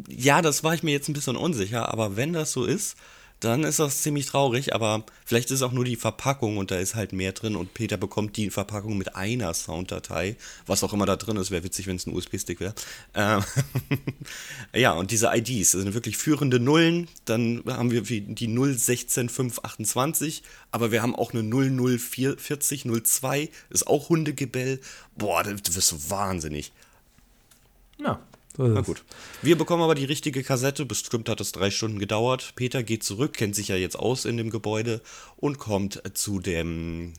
[0.10, 2.98] Ja, das war ich mir jetzt ein bisschen unsicher, aber wenn das so ist,
[3.44, 6.96] dann ist das ziemlich traurig, aber vielleicht ist auch nur die Verpackung und da ist
[6.96, 11.18] halt mehr drin und Peter bekommt die Verpackung mit einer Sounddatei, was auch immer da
[11.18, 12.74] drin ist, wäre witzig, wenn es ein USB-Stick wäre.
[13.14, 13.44] Ähm,
[14.74, 20.92] ja, und diese IDs, das sind wirklich führende Nullen, dann haben wir die 016528, aber
[20.92, 24.80] wir haben auch eine 0044002, ist auch Hundegebell.
[25.18, 26.72] Boah, da wirst du wahnsinnig.
[27.98, 28.20] Ja,
[28.56, 29.04] so Na gut.
[29.42, 30.86] Wir bekommen aber die richtige Kassette.
[30.86, 32.54] Bestimmt hat es drei Stunden gedauert.
[32.56, 35.02] Peter geht zurück, kennt sich ja jetzt aus in dem Gebäude
[35.38, 37.14] und kommt zu dem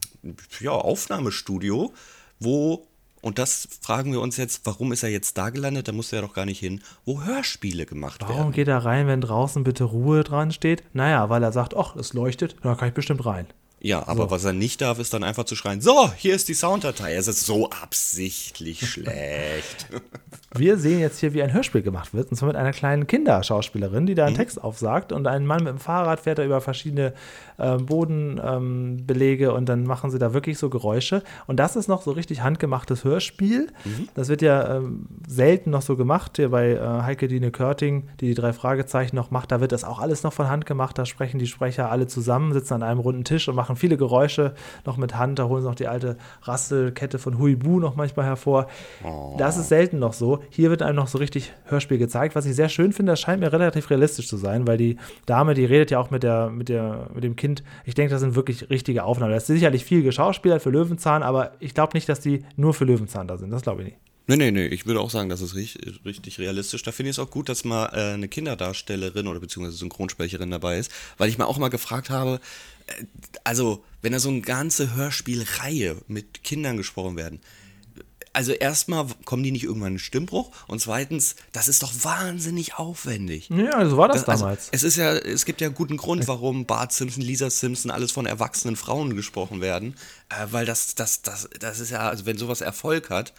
[0.60, 1.92] ja, Aufnahmestudio,
[2.38, 2.86] wo,
[3.20, 5.88] und das fragen wir uns jetzt, warum ist er jetzt da gelandet?
[5.88, 8.52] Da muss er doch gar nicht hin, wo Hörspiele gemacht Warum werden.
[8.52, 10.84] geht er rein, wenn draußen bitte Ruhe dran steht?
[10.92, 13.46] Naja, weil er sagt, ach, es leuchtet, da kann ich bestimmt rein.
[13.84, 16.54] Ja, aber was er nicht darf, ist dann einfach zu schreien, so, hier ist die
[16.54, 17.16] Sounddatei.
[17.16, 19.88] Es ist so absichtlich schlecht.
[20.54, 24.06] Wir sehen jetzt hier, wie ein Hörspiel gemacht wird, und zwar mit einer kleinen Kinderschauspielerin,
[24.06, 27.12] die da einen Text aufsagt und ein Mann mit dem Fahrrad fährt da über verschiedene
[27.58, 31.22] äh, Bodenbelege ähm, und dann machen sie da wirklich so Geräusche.
[31.46, 33.68] Und das ist noch so richtig handgemachtes Hörspiel.
[34.14, 36.32] Das wird ja ähm, selten noch so gemacht.
[36.36, 39.84] Hier bei äh, Heike Dine Körting, die die drei Fragezeichen noch macht, da wird das
[39.84, 40.98] auch alles noch von Hand gemacht.
[40.98, 44.54] Da sprechen die Sprecher alle zusammen, sitzen an einem runden Tisch und machen viele Geräusche
[44.84, 45.38] noch mit Hand.
[45.38, 48.66] Da holen sie noch die alte Rasselkette von Huibu noch manchmal hervor.
[49.38, 50.40] Das ist selten noch so.
[50.50, 53.12] Hier wird einem noch so richtig Hörspiel gezeigt, was ich sehr schön finde.
[53.12, 56.22] Das scheint mir relativ realistisch zu sein, weil die Dame, die redet ja auch mit,
[56.22, 57.43] der, mit, der, mit dem Kind.
[57.84, 59.32] Ich denke, das sind wirklich richtige Aufnahmen.
[59.32, 62.84] Das ist sicherlich viel geschauspielert für Löwenzahn, aber ich glaube nicht, dass die nur für
[62.84, 63.50] Löwenzahn da sind.
[63.50, 63.98] Das glaube ich nicht.
[64.26, 66.82] Nee, nee, nee, ich würde auch sagen, das ist richtig, richtig realistisch.
[66.82, 70.78] Da finde ich es auch gut, dass mal äh, eine Kinderdarstellerin oder beziehungsweise Synchronsprecherin dabei
[70.78, 72.40] ist, weil ich mir auch mal gefragt habe,
[72.86, 73.04] äh,
[73.44, 77.40] also wenn da so eine ganze Hörspielreihe mit Kindern gesprochen werden,
[78.34, 83.48] also erstmal kommen die nicht irgendwann in Stimmbruch und zweitens, das ist doch wahnsinnig aufwendig.
[83.48, 84.60] Ja, so war das, Das- damals.
[84.70, 87.90] Also, es ist ja, es gibt ja einen guten Grund, warum Bart Simpson, Lisa Simpson,
[87.90, 89.94] alles von erwachsenen Frauen gesprochen werden.
[90.28, 93.32] Äh, weil das, das, das, das ist ja, also wenn sowas Erfolg hat,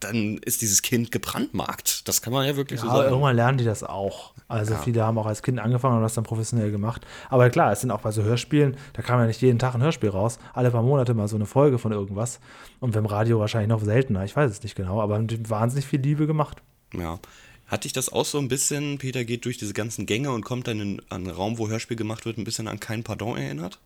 [0.00, 2.06] dann ist dieses Kind gebrandmarkt.
[2.06, 3.10] Das kann man ja wirklich so Ja, aber sagen.
[3.14, 4.32] irgendwann lernen die das auch.
[4.48, 7.06] Also viele haben auch als Kind angefangen und das dann professionell gemacht.
[7.28, 9.82] Aber klar, es sind auch bei so Hörspielen, da kam ja nicht jeden Tag ein
[9.82, 12.40] Hörspiel raus, alle paar Monate mal so eine Folge von irgendwas.
[12.80, 16.00] Und beim Radio wahrscheinlich noch seltener, ich weiß es nicht genau, aber mit wahnsinnig viel
[16.00, 16.62] Liebe gemacht.
[16.94, 17.18] Ja.
[17.66, 20.66] Hat dich das auch so ein bisschen, Peter geht durch diese ganzen Gänge und kommt
[20.66, 23.78] dann in einen Raum, wo Hörspiel gemacht wird, ein bisschen an kein Pardon erinnert?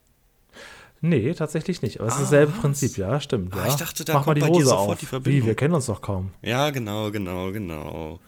[1.01, 1.99] Nee, tatsächlich nicht.
[1.99, 3.53] Aber es ist dasselbe Prinzip, ja, stimmt.
[3.55, 3.67] Ah, ja.
[3.67, 4.99] ich dachte, da Mach mal kommt die bei dir Hose sofort auf.
[5.01, 5.43] die Verbindung.
[5.43, 6.31] Wie, wir kennen uns doch kaum.
[6.43, 8.21] Ja, genau, genau, genau.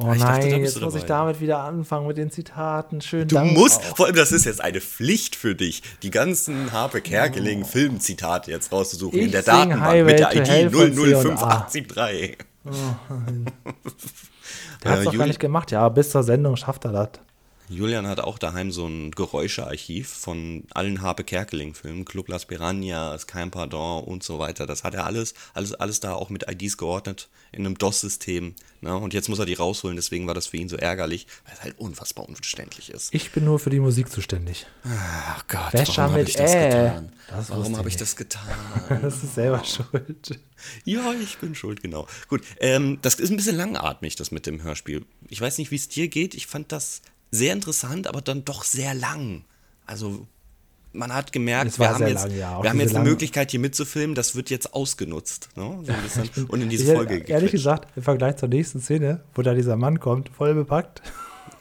[0.00, 1.22] Oh ich dachte, nein, da bist jetzt du muss ich dabei.
[1.24, 3.00] damit wieder anfangen mit den Zitaten.
[3.00, 3.96] Schön Du Dank musst, auch.
[3.96, 8.70] vor allem das ist jetzt eine Pflicht für dich, die ganzen Harpe Kerkeling Filmzitate jetzt
[8.70, 11.20] rauszusuchen in Ich der sing Datenbank Highway mit der ID von C&A.
[11.20, 12.38] 005873.
[14.84, 15.70] Der hat es Äh, doch gar nicht gemacht.
[15.72, 17.08] Ja, bis zur Sendung schafft er das.
[17.68, 23.50] Julian hat auch daheim so ein Geräuschearchiv von allen Harpe Kerkeling-Filmen, Club Las Piranhas, Kein
[23.50, 24.66] Pardon und so weiter.
[24.66, 28.54] Das hat er alles, alles, alles da auch mit IDs geordnet in einem DOS-System.
[28.80, 28.96] Ne?
[28.96, 31.62] Und jetzt muss er die rausholen, deswegen war das für ihn so ärgerlich, weil es
[31.62, 33.14] halt unfassbar unverständlich ist.
[33.14, 34.66] Ich bin nur für die Musik zuständig.
[34.84, 36.68] Ach Gott, Wäscher warum habe ich das Ä.
[36.68, 37.12] getan?
[37.28, 38.42] Das warum habe ich das getan?
[39.02, 40.40] Das ist selber schuld.
[40.84, 42.06] Ja, ich bin schuld, genau.
[42.28, 45.04] Gut, ähm, das ist ein bisschen langatmig, das mit dem Hörspiel.
[45.28, 46.34] Ich weiß nicht, wie es dir geht.
[46.34, 49.44] Ich fand das sehr interessant, aber dann doch sehr lang.
[49.86, 50.26] Also,
[50.92, 52.62] man hat gemerkt, wir haben jetzt, lang, ja.
[52.62, 55.50] Wir haben jetzt eine mitzufilmen, hier mitzufilmen, das wird jetzt ausgenutzt.
[55.54, 55.84] Ne?
[55.84, 57.52] So und in diese Folge Ehrlich gequetscht.
[57.52, 61.02] gesagt, im Vergleich zur nächsten Szene, wo da dieser Mann kommt, voll bepackt,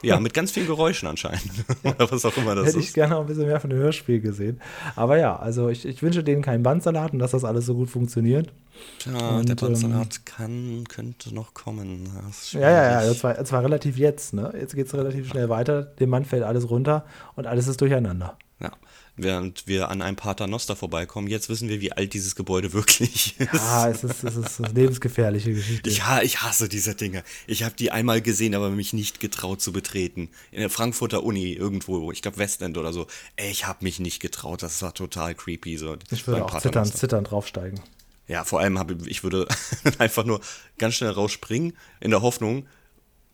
[0.02, 1.52] Ja, mit ganz vielen Geräuschen anscheinend.
[1.84, 2.93] Oder was auch immer das hätte ich ist.
[2.93, 4.62] gerne noch ein bisschen mehr von dem Hörspiel gesehen.
[4.95, 7.89] Aber ja, also ich, ich wünsche denen keinen Bandsalat und dass das alles so gut
[7.89, 8.52] funktioniert.
[9.00, 12.10] Tja, Und, der ähm, Bandsalat kann, könnte noch kommen.
[12.52, 14.34] Ja, ja, ja, das war, das war relativ jetzt.
[14.34, 14.54] Ne?
[14.60, 15.84] Jetzt geht es relativ schnell weiter.
[15.84, 18.38] Dem Mann fällt alles runter und alles ist durcheinander.
[18.60, 18.71] Ja.
[19.19, 23.49] Während wir an einem Paternoster vorbeikommen, jetzt wissen wir, wie alt dieses Gebäude wirklich ist.
[23.53, 25.89] Ah, es ist, es ist eine lebensgefährliche Geschichte.
[25.89, 27.23] Ich, ha ich hasse diese Dinge.
[27.47, 30.30] Ich habe die einmal gesehen, aber mich nicht getraut zu betreten.
[30.51, 33.08] In der Frankfurter Uni irgendwo, ich glaube Westend oder so.
[33.38, 34.62] Ey, ich habe mich nicht getraut.
[34.62, 35.77] Das war total creepy.
[35.77, 36.97] So, Ich würde auch zittern, Paternoster.
[36.99, 37.80] zittern draufsteigen.
[38.27, 39.47] Ja, vor allem habe ich würde
[39.97, 40.41] einfach nur
[40.77, 42.67] ganz schnell rausspringen in der Hoffnung,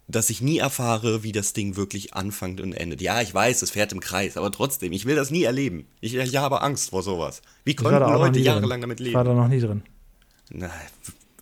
[0.08, 3.02] dass ich nie erfahre, wie das Ding wirklich anfängt und endet.
[3.02, 5.88] Ja, ich weiß, es fährt im Kreis, aber trotzdem, ich will das nie erleben.
[6.02, 7.42] Ich, ich habe Angst vor sowas.
[7.63, 8.82] Wie konnten Leute jahrelang drin.
[8.82, 9.42] damit Ich war da leben?
[9.42, 9.84] noch nie drin.
[10.50, 10.70] Na,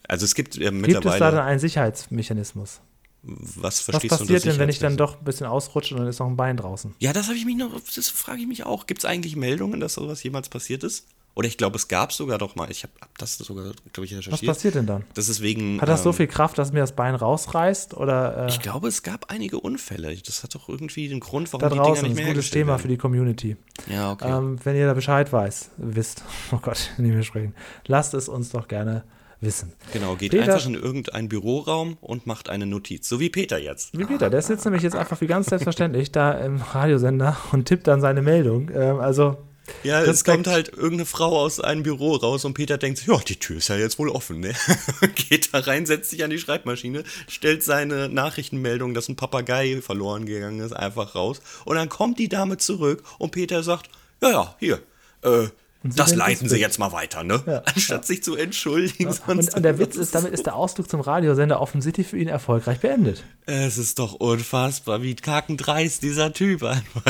[0.07, 1.19] also es gibt äh, Gibt es da mittlerweile.
[1.37, 2.81] dann einen Sicherheitsmechanismus?
[3.23, 6.07] was Was verstehst du passiert denn, wenn ich dann doch ein bisschen ausrutsche und dann
[6.09, 6.95] ist noch ein Bein draußen?
[6.99, 8.87] Ja, das habe ich mich noch, das frage ich mich auch.
[8.87, 11.05] Gibt es eigentlich Meldungen, dass sowas jemals passiert ist?
[11.33, 12.69] Oder ich glaube, es gab sogar doch mal.
[12.69, 14.47] Ich habe hab das sogar, glaube ich, Was recherchiert.
[14.53, 15.03] passiert denn dann?
[15.13, 15.79] Das ist wegen.
[15.81, 17.93] Hat das so ähm, viel Kraft, dass mir das Bein rausreißt?
[17.95, 20.13] Oder äh, Ich glaube, es gab einige Unfälle.
[20.25, 22.33] Das hat doch irgendwie den Grund, warum da die Dinger draußen nicht ist mehr ein
[22.33, 22.81] gutes Thema werden.
[22.81, 23.55] für die Community.
[23.89, 24.29] Ja, okay.
[24.29, 27.55] Ähm, wenn ihr da Bescheid weiß, wisst, oh Gott, nicht mehr sprechen,
[27.87, 29.03] lasst es uns doch gerne
[29.39, 29.71] wissen.
[29.93, 33.07] genau, geht Peter- einfach in irgendeinen Büroraum und macht eine Notiz.
[33.09, 33.97] So wie Peter jetzt.
[33.97, 37.87] Wie Peter, der sitzt nämlich jetzt einfach wie ganz selbstverständlich da im Radiosender und tippt
[37.87, 38.69] dann seine Meldung.
[38.71, 39.37] Ähm, also,
[39.83, 40.35] Ja, es Respekt.
[40.35, 43.57] kommt halt irgendeine Frau aus einem Büro raus und Peter denkt, sich, ja, die Tür
[43.57, 44.53] ist ja jetzt wohl offen, ne?
[45.15, 50.25] Geht da rein, setzt sich an die Schreibmaschine, stellt seine Nachrichtenmeldung, dass ein Papagei verloren
[50.25, 51.41] gegangen ist, einfach raus.
[51.65, 53.89] Und dann kommt die Dame zurück und Peter sagt,
[54.21, 54.79] ja, ja, hier,
[55.23, 55.47] äh,
[55.83, 57.41] das leiten es Sie jetzt mal weiter, ne?
[57.47, 57.57] Ja.
[57.65, 59.07] Anstatt sich zu entschuldigen.
[59.07, 62.27] und, sonst- und der Witz ist, damit ist der Ausflug zum Radiosender offensichtlich für ihn
[62.27, 63.23] erfolgreich beendet.
[63.47, 67.01] Es ist doch unfassbar, wie kakendreist dieser Typ einfach.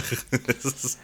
[0.48, 1.00] Es ist,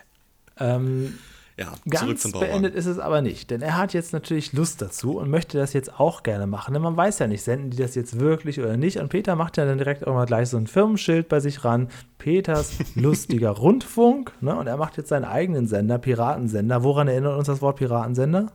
[0.60, 1.20] Ähm,
[1.60, 5.32] ja, Ganz beendet ist es aber nicht, denn er hat jetzt natürlich Lust dazu und
[5.32, 6.74] möchte das jetzt auch gerne machen.
[6.74, 9.00] Denn man weiß ja nicht, senden die das jetzt wirklich oder nicht.
[9.00, 11.89] Und Peter macht ja dann direkt auch mal gleich so ein Firmenschild bei sich ran.
[12.20, 14.34] Peters lustiger Rundfunk.
[14.39, 14.56] Ne?
[14.56, 16.84] Und er macht jetzt seinen eigenen Sender, Piratensender.
[16.84, 18.52] Woran erinnert uns das Wort Piratensender?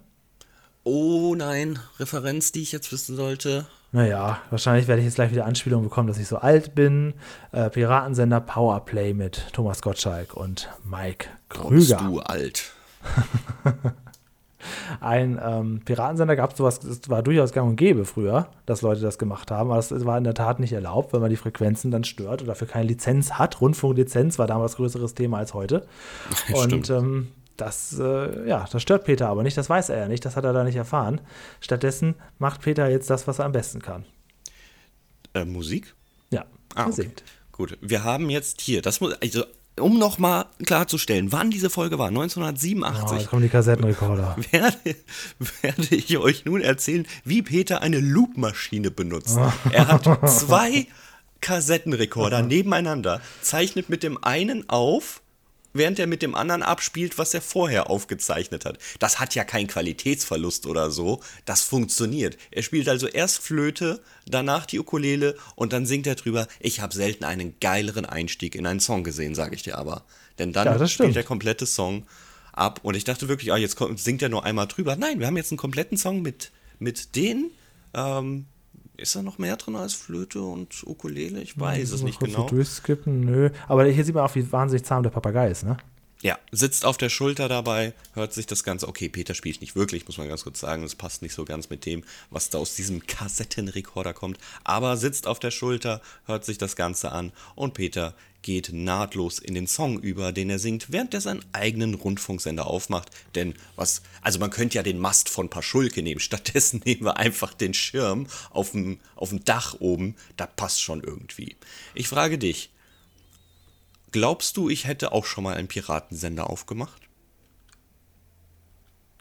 [0.85, 3.67] Oh nein, Referenz, die ich jetzt wissen sollte.
[3.91, 7.15] Naja, wahrscheinlich werde ich jetzt gleich wieder Anspielungen bekommen, dass ich so alt bin.
[7.51, 11.97] Äh, Piratensender Powerplay mit Thomas Gottschalk und Mike Krüger.
[11.97, 12.73] du alt.
[15.01, 19.01] Ein ähm, Piratensender gab es sowas, das war durchaus gang und gäbe früher, dass Leute
[19.01, 21.91] das gemacht haben, aber das war in der Tat nicht erlaubt, weil man die Frequenzen
[21.91, 23.61] dann stört oder dafür keine Lizenz hat.
[23.61, 25.87] Rundfunklizenz war damals größeres Thema als heute.
[26.55, 26.91] Und Stimmt.
[26.91, 30.37] ähm, das, äh, ja, das stört Peter aber nicht, das weiß er ja nicht, das
[30.37, 31.21] hat er da nicht erfahren.
[31.61, 34.05] Stattdessen macht Peter jetzt das, was er am besten kann.
[35.35, 35.95] Äh, Musik?
[36.31, 36.93] Ja, Ah, er okay.
[37.03, 37.25] singt.
[37.51, 39.45] Gut, wir haben jetzt hier, das muss, also,
[39.81, 44.37] um nochmal klarzustellen, wann diese Folge war, Oh, 1987, jetzt kommen die Kassettenrekorder.
[44.51, 44.77] werde,
[45.63, 49.39] werde ich euch nun erzählen, wie Peter eine Loopmaschine benutzt.
[49.39, 49.53] Oh.
[49.71, 50.87] Er hat zwei
[51.41, 55.22] Kassettenrekorder nebeneinander, zeichnet mit dem einen auf,
[55.73, 58.79] während er mit dem anderen abspielt, was er vorher aufgezeichnet hat.
[58.99, 61.21] Das hat ja keinen Qualitätsverlust oder so.
[61.45, 62.37] Das funktioniert.
[62.51, 66.47] Er spielt also erst Flöte, danach die Ukulele und dann singt er drüber.
[66.61, 70.05] Ich habe selten einen geileren Einstieg in einen Song gesehen, sage ich dir aber.
[70.39, 72.07] Denn dann Ja, spielt der komplette Song
[72.53, 74.97] ab und ich dachte wirklich, ah, jetzt singt er nur einmal drüber.
[74.97, 77.51] Nein, wir haben jetzt einen kompletten Song mit, mit den.
[77.95, 78.47] Ähm,
[79.03, 81.41] ist da noch mehr drin als Flöte und Ukulele?
[81.41, 82.47] Ich weiß es Mal nicht genau.
[82.49, 83.51] Durchskippen, nö.
[83.69, 85.77] Aber hier sieht man auch, wie wahnsinnig zahm der Papagei ist, ne?
[86.23, 88.87] Ja, sitzt auf der Schulter dabei, hört sich das Ganze.
[88.87, 90.85] Okay, Peter spielt nicht wirklich, muss man ganz kurz sagen.
[90.85, 94.39] Es passt nicht so ganz mit dem, was da aus diesem Kassettenrekorder kommt.
[94.63, 99.55] Aber sitzt auf der Schulter, hört sich das Ganze an und Peter geht nahtlos in
[99.55, 103.11] den Song über, den er singt, während er seinen eigenen Rundfunksender aufmacht.
[103.35, 106.21] Denn was, also man könnte ja den Mast von Paschulke nehmen.
[106.33, 110.15] Stattdessen nehmen wir einfach den Schirm auf dem, auf dem Dach oben.
[110.37, 111.57] Da passt schon irgendwie.
[111.95, 112.71] Ich frage dich,
[114.13, 117.01] Glaubst du, ich hätte auch schon mal einen Piratensender aufgemacht?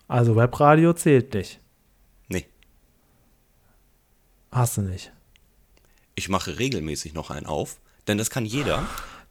[0.07, 1.59] Also Webradio zählt nicht.
[2.27, 2.45] Nee.
[4.51, 5.13] Hast du nicht.
[6.15, 7.77] Ich mache regelmäßig noch einen auf,
[8.07, 8.85] denn das kann jeder.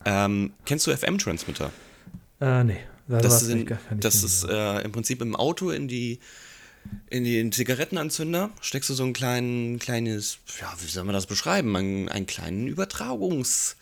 [0.07, 1.71] Ähm, kennst du FM-Transmitter?
[2.41, 2.81] Äh, nee.
[3.07, 5.89] Das, war's ist, nicht, in, ich das nicht ist äh, im Prinzip im Auto in
[5.89, 6.21] die
[7.11, 11.77] in den Zigarettenanzünder steckst du so ein kleinen, kleines, ja, wie soll man das beschreiben?
[11.77, 13.80] Ein, einen kleinen Übertragungsstick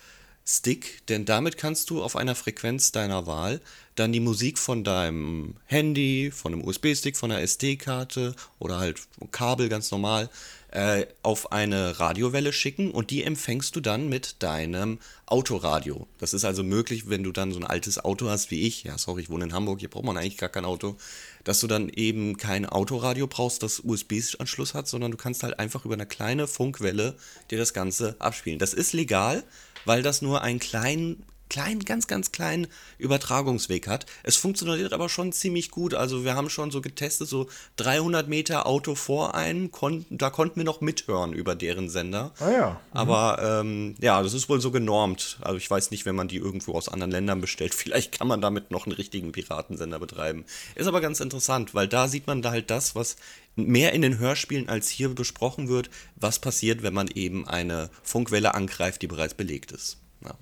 [0.51, 3.61] Stick, denn damit kannst du auf einer Frequenz deiner Wahl
[3.93, 9.69] dann die Musik von deinem Handy, von einem USB-Stick, von einer SD-Karte oder halt Kabel
[9.69, 10.27] ganz normal
[10.71, 16.07] äh, auf eine Radiowelle schicken und die empfängst du dann mit deinem Autoradio.
[16.17, 18.83] Das ist also möglich, wenn du dann so ein altes Auto hast wie ich.
[18.83, 20.95] Ja, sorry, ich wohne in Hamburg, hier braucht man eigentlich gar kein Auto.
[21.43, 25.85] Dass du dann eben kein Autoradio brauchst, das USB-Anschluss hat, sondern du kannst halt einfach
[25.85, 27.15] über eine kleine Funkwelle
[27.51, 28.59] dir das Ganze abspielen.
[28.59, 29.43] Das ist legal,
[29.85, 34.05] weil das nur einen kleinen kleinen, ganz, ganz kleinen Übertragungsweg hat.
[34.23, 35.93] Es funktioniert aber schon ziemlich gut.
[35.93, 40.57] Also wir haben schon so getestet, so 300 Meter Auto vor einem, kon da konnten
[40.57, 42.31] wir noch mithören über deren Sender.
[42.39, 42.69] Ah ja.
[42.69, 42.97] Mhm.
[42.97, 45.37] Aber ähm, ja, das ist wohl so genormt.
[45.41, 48.41] Also ich weiß nicht, wenn man die irgendwo aus anderen Ländern bestellt, vielleicht kann man
[48.41, 50.45] damit noch einen richtigen Piratensender betreiben.
[50.75, 53.17] Ist aber ganz interessant, weil da sieht man da halt das, was
[53.55, 58.53] mehr in den Hörspielen als hier besprochen wird, was passiert, wenn man eben eine Funkwelle
[58.53, 59.97] angreift, die bereits belegt ist.
[60.23, 60.35] Ja.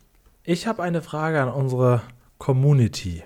[0.50, 2.02] Ich habe eine Frage an unsere
[2.38, 3.22] Community.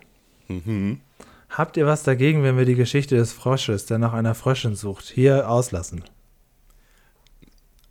[1.50, 5.12] Habt ihr was dagegen, wenn wir die Geschichte des Frosches, der nach einer Fröschin sucht,
[5.14, 6.04] hier auslassen?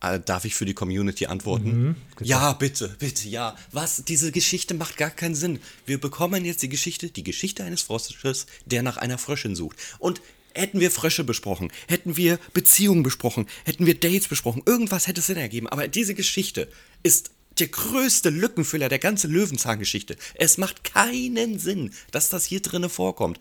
[0.03, 1.95] Äh, Darf ich für die Community antworten?
[2.21, 3.55] ja, bitte, bitte, ja.
[3.71, 4.03] Was?
[4.05, 5.61] Diese Geschichte macht gar keinen Sinn.
[5.87, 9.77] Wir bekommen jetzt die Geschichte, die Geschichte eines Frosches, der nach einer Fröschin sucht.
[10.01, 10.21] Und
[10.55, 15.37] hätten wir Frösche besprochen, hätten wir Beziehungen besprochen, hätten wir Dates besprochen, irgendwas hätte Sinn
[15.37, 15.69] ergeben.
[15.69, 16.66] Aber diese Geschichte
[17.05, 20.16] ist der größte Lückenfüller der ganzen Löwenzahn-Geschichte.
[20.35, 23.38] Es macht keinen Sinn, dass das hier drinne vorkommt.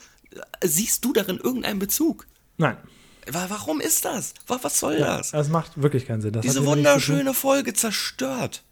[0.63, 2.27] Siehst du darin irgendeinen Bezug?
[2.57, 2.77] Nein.
[3.31, 4.33] Wa- Warum ist das?
[4.47, 5.31] Wa- Was soll das?
[5.31, 6.33] Das macht wirklich keinen Sinn.
[6.33, 8.63] Das Diese wunderschöne Folge zerstört.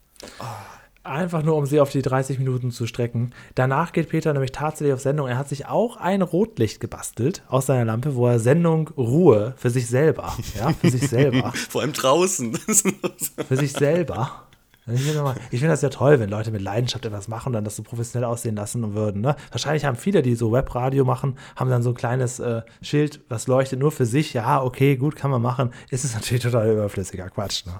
[1.04, 3.32] Einfach nur, um sie auf die 30 Minuten zu strecken.
[3.54, 5.26] Danach geht Peter nämlich tatsächlich auf Sendung.
[5.26, 9.70] Er hat sich auch ein Rotlicht gebastelt aus seiner Lampe, wo er Sendung Ruhe für
[9.70, 12.56] sich selber, ja, für sich selber, Vor allem draußen.
[12.56, 14.47] für sich selber.
[15.50, 17.82] Ich finde das ja toll, wenn Leute mit Leidenschaft etwas machen und dann das so
[17.82, 19.20] professionell aussehen lassen würden.
[19.20, 19.36] Ne?
[19.50, 23.46] Wahrscheinlich haben viele, die so Webradio machen, haben dann so ein kleines äh, Schild, was
[23.46, 24.32] leuchtet nur für sich.
[24.34, 25.72] Ja, okay, gut, kann man machen.
[25.90, 27.66] Ist es natürlich total überflüssiger Quatsch.
[27.66, 27.72] Ne?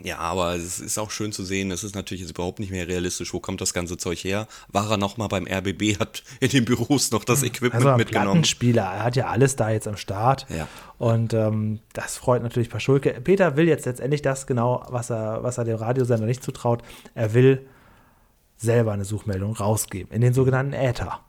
[0.00, 2.86] Ja, aber es ist auch schön zu sehen, es ist natürlich jetzt überhaupt nicht mehr
[2.86, 3.32] realistisch.
[3.32, 4.46] Wo kommt das ganze Zeug her?
[4.68, 8.30] War er nochmal beim RBB, hat in den Büros noch das Equipment Also mitgenommen.
[8.32, 10.46] Plattenspieler, er hat ja alles da jetzt am Start.
[10.48, 10.68] Ja.
[10.98, 13.20] Und ähm, das freut natürlich Paschulke.
[13.22, 16.82] Peter will jetzt letztendlich das genau, was er, was er dem Radiosender nicht zutraut.
[17.14, 17.66] Er will
[18.56, 21.20] selber eine Suchmeldung rausgeben, in den sogenannten Äther.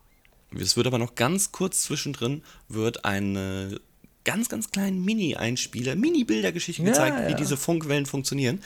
[0.58, 3.80] Es wird aber noch ganz kurz zwischendrin, wird eine
[4.24, 7.38] ganz, ganz kleinen Mini-Einspieler, Mini-Bildergeschichte Ja, gezeigt, wie ja.
[7.38, 8.62] diese Funkwellen funktionieren.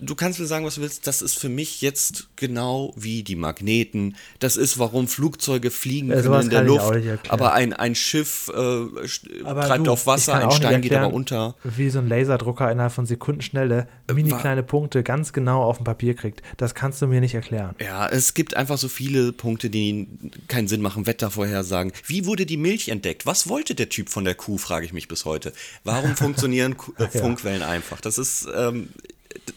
[0.00, 3.36] Du kannst mir sagen, was du willst, das ist für mich jetzt genau wie die
[3.36, 4.16] Magneten.
[4.38, 6.92] Das ist, warum Flugzeuge fliegen Ja, können in der Luft.
[7.28, 11.54] aber ein, ein Schiff äh, Aber treibt du, auf Wasser, ein Stein geht aber unter.
[11.64, 16.14] Wie so ein Laserdrucker innerhalb von Sekundenschnelle mini kleine Punkte ganz genau auf dem Papier
[16.14, 16.42] kriegt.
[16.56, 17.74] Das kannst du mir nicht erklären.
[17.80, 20.08] Ja, es gibt einfach so viele Punkte, die
[20.48, 21.06] keinen Sinn machen.
[21.06, 21.92] Wettervorhersagen.
[22.06, 23.26] Wie wurde die Milch entdeckt?
[23.26, 25.52] Was wollte der Typ von der Kuh, frage ich mich bis heute.
[25.84, 28.00] Warum funktionieren äh, Funkwellen einfach?
[28.00, 28.88] Das ist, ähm,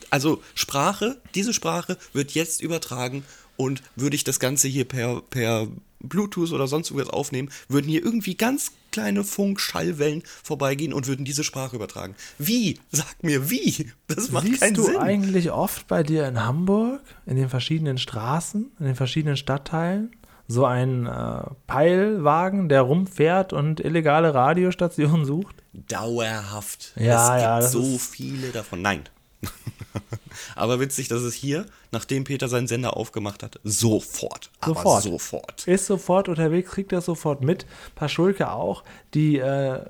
[0.10, 3.24] also Sprache, diese Sprache wird jetzt übertragen
[3.58, 5.68] und würde ich das Ganze hier per, per
[6.00, 11.44] Bluetooth oder sonst irgendwas aufnehmen, würden hier irgendwie ganz kleine Funkschallwellen vorbeigehen und würden diese
[11.44, 12.16] Sprache übertragen.
[12.38, 12.80] Wie?
[12.92, 13.92] Sag mir, wie?
[14.08, 14.98] Das macht Siehst keinen du Sinn.
[14.98, 20.12] eigentlich oft bei dir in Hamburg, in den verschiedenen Straßen, in den verschiedenen Stadtteilen,
[20.48, 25.56] so einen äh, Peilwagen, der rumfährt und illegale Radiostationen sucht?
[25.74, 26.94] Dauerhaft.
[26.98, 28.82] Ja, es ja, gibt so viele davon.
[28.82, 29.04] Nein.
[30.56, 34.50] aber witzig, dass es hier, nachdem Peter seinen Sender aufgemacht hat, sofort.
[34.60, 35.04] Aber Sofort.
[35.04, 35.68] sofort.
[35.68, 37.66] Ist sofort unterwegs, kriegt das sofort mit.
[37.96, 39.82] Paschulke auch, die, äh,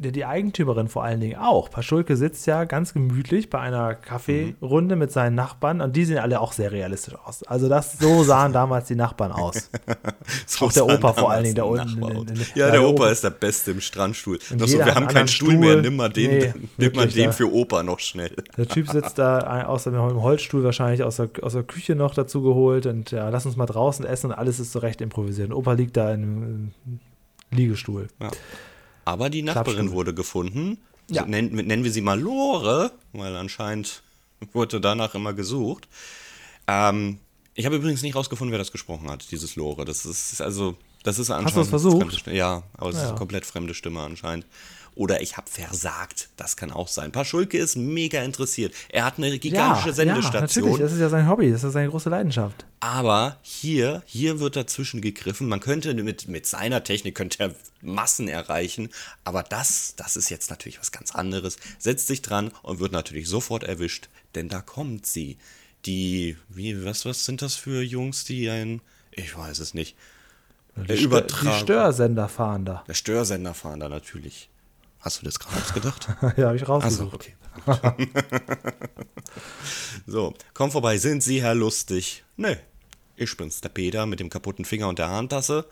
[0.00, 1.70] die, Eigentümerin vor allen Dingen auch.
[1.70, 6.40] Paschulke sitzt ja ganz gemütlich bei einer Kaffeerunde mit seinen Nachbarn und die sehen alle
[6.40, 7.42] auch sehr realistisch aus.
[7.42, 9.70] Also das, so sahen damals die Nachbarn aus.
[10.46, 12.22] So Auch der Opa vor allen Dingen, ein unten in- aus.
[12.24, 14.38] in- in- Ja, der der Opa Opa- ist der Beste im Strandstuhl.
[14.40, 17.32] So, wir haben einen keinen Stuhl mehr, nimm mal den, Nee, nimm mal den ja.
[17.32, 18.34] für Opa noch schnell.
[18.56, 22.14] Der Typ sitzt da ein- außer dem Holzstuhl wahrscheinlich aus der, aus der Küche noch
[22.14, 25.50] dazu geholt und ja, lass uns mal draußen essen und alles ist so recht improvisiert.
[25.50, 27.00] Und Opa liegt da im, im
[27.50, 28.08] Liegestuhl.
[29.08, 30.78] Aber die Nachbarin wurde gefunden.
[31.10, 31.24] Ja.
[31.24, 34.02] Nennen, nennen wir sie mal Lore, weil anscheinend
[34.52, 35.88] wurde danach immer gesucht.
[36.66, 37.18] Ähm,
[37.54, 39.86] ich habe übrigens nicht rausgefunden, wer das gesprochen hat, dieses Lore.
[39.86, 41.56] Das ist also, das ist anscheinend.
[41.56, 42.26] du es versucht?
[42.26, 43.08] Ja, aber es ist Ja.
[43.08, 44.44] eine komplett fremde Stimme anscheinend.
[44.98, 46.28] Oder ich habe versagt.
[46.36, 47.12] Das kann auch sein.
[47.12, 48.74] Paschulke ist mega interessiert.
[48.88, 50.80] Er hat eine gigantische Ja, natürlich, Sendestation.
[50.80, 52.66] das ist ja sein Hobby, das ist seine große Leidenschaft.
[52.80, 55.48] Aber hier, hier wird dazwischen gegriffen.
[55.48, 58.88] Man könnte mit, mit seiner Technik könnte er Massen erreichen.
[59.22, 61.58] Aber das, das ist jetzt natürlich was ganz anderes.
[61.78, 65.38] Setzt sich dran und wird natürlich sofort erwischt, denn da kommt sie.
[65.86, 68.80] die, wie, was, was sind das für Jungs, die ein,
[69.12, 69.94] ich weiß es nicht,
[70.74, 72.82] Die, der Stör, die Störsender fahren da.
[72.88, 74.48] der Störsender fahren da natürlich.
[75.00, 76.08] Hast du das gerade ausgedacht?
[76.36, 77.14] ja, habe ich Achso, rausgesucht.
[77.14, 77.34] okay.
[80.06, 82.24] so, komm vorbei, sind Sie Herr Lustig?
[82.36, 82.54] Nö,
[83.16, 85.66] ich bin's, der Peter mit dem kaputten Finger und der Handtasse.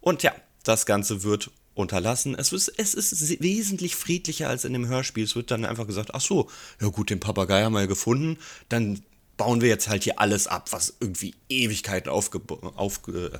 [0.00, 0.34] Und ja,
[0.64, 2.34] das Ganze wird unterlassen.
[2.34, 5.24] Es ist, es ist wesentlich friedlicher als in dem Hörspiel.
[5.24, 6.48] Es wird dann einfach gesagt, ach so,
[6.80, 8.38] ja gut, den Papagei haben wir ja gefunden,
[8.68, 9.02] dann
[9.36, 12.40] bauen wir jetzt halt hier alles ab, was irgendwie Ewigkeiten aufge
[12.76, 13.38] aufge äh,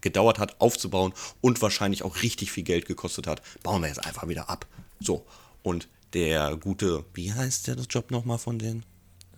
[0.00, 3.42] gedauert hat, aufzubauen und wahrscheinlich auch richtig viel Geld gekostet hat.
[3.62, 4.66] Bauen wir jetzt einfach wieder ab.
[5.00, 5.24] So,
[5.62, 8.84] und der gute, wie heißt der Job nochmal von denen?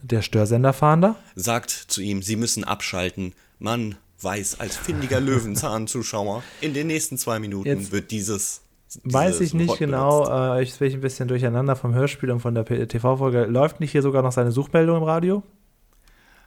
[0.02, 1.16] Der Störsender fahren da?
[1.34, 3.34] sagt zu ihm, sie müssen abschalten.
[3.58, 8.62] Man weiß als findiger Löwenzahn-Zuschauer, in den nächsten zwei Minuten Jetzt wird dieses.
[9.04, 10.32] Weiß ich nicht Wort genau, benutzt.
[10.32, 13.44] äh, ich bin ein bisschen durcheinander vom Hörspiel und von der TV-Folge.
[13.44, 15.42] Läuft nicht hier sogar noch seine Suchmeldung im Radio?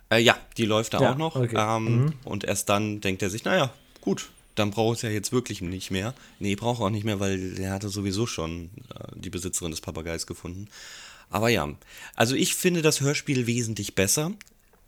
[0.10, 1.36] Äh, ja, die läuft da Ja, auch noch.
[1.36, 1.56] okay.
[1.58, 3.72] Ähm, Und erst dann denkt er sich, naja,
[4.04, 6.14] gut, dann braucht es ja jetzt wirklich nicht mehr.
[6.40, 9.82] Nee, braucht er auch nicht mehr, weil er hatte sowieso schon äh, die Besitzerin des
[9.82, 10.68] Papageis gefunden.
[11.30, 11.68] Aber ja,
[12.16, 14.34] also ich finde das Hörspiel wesentlich besser.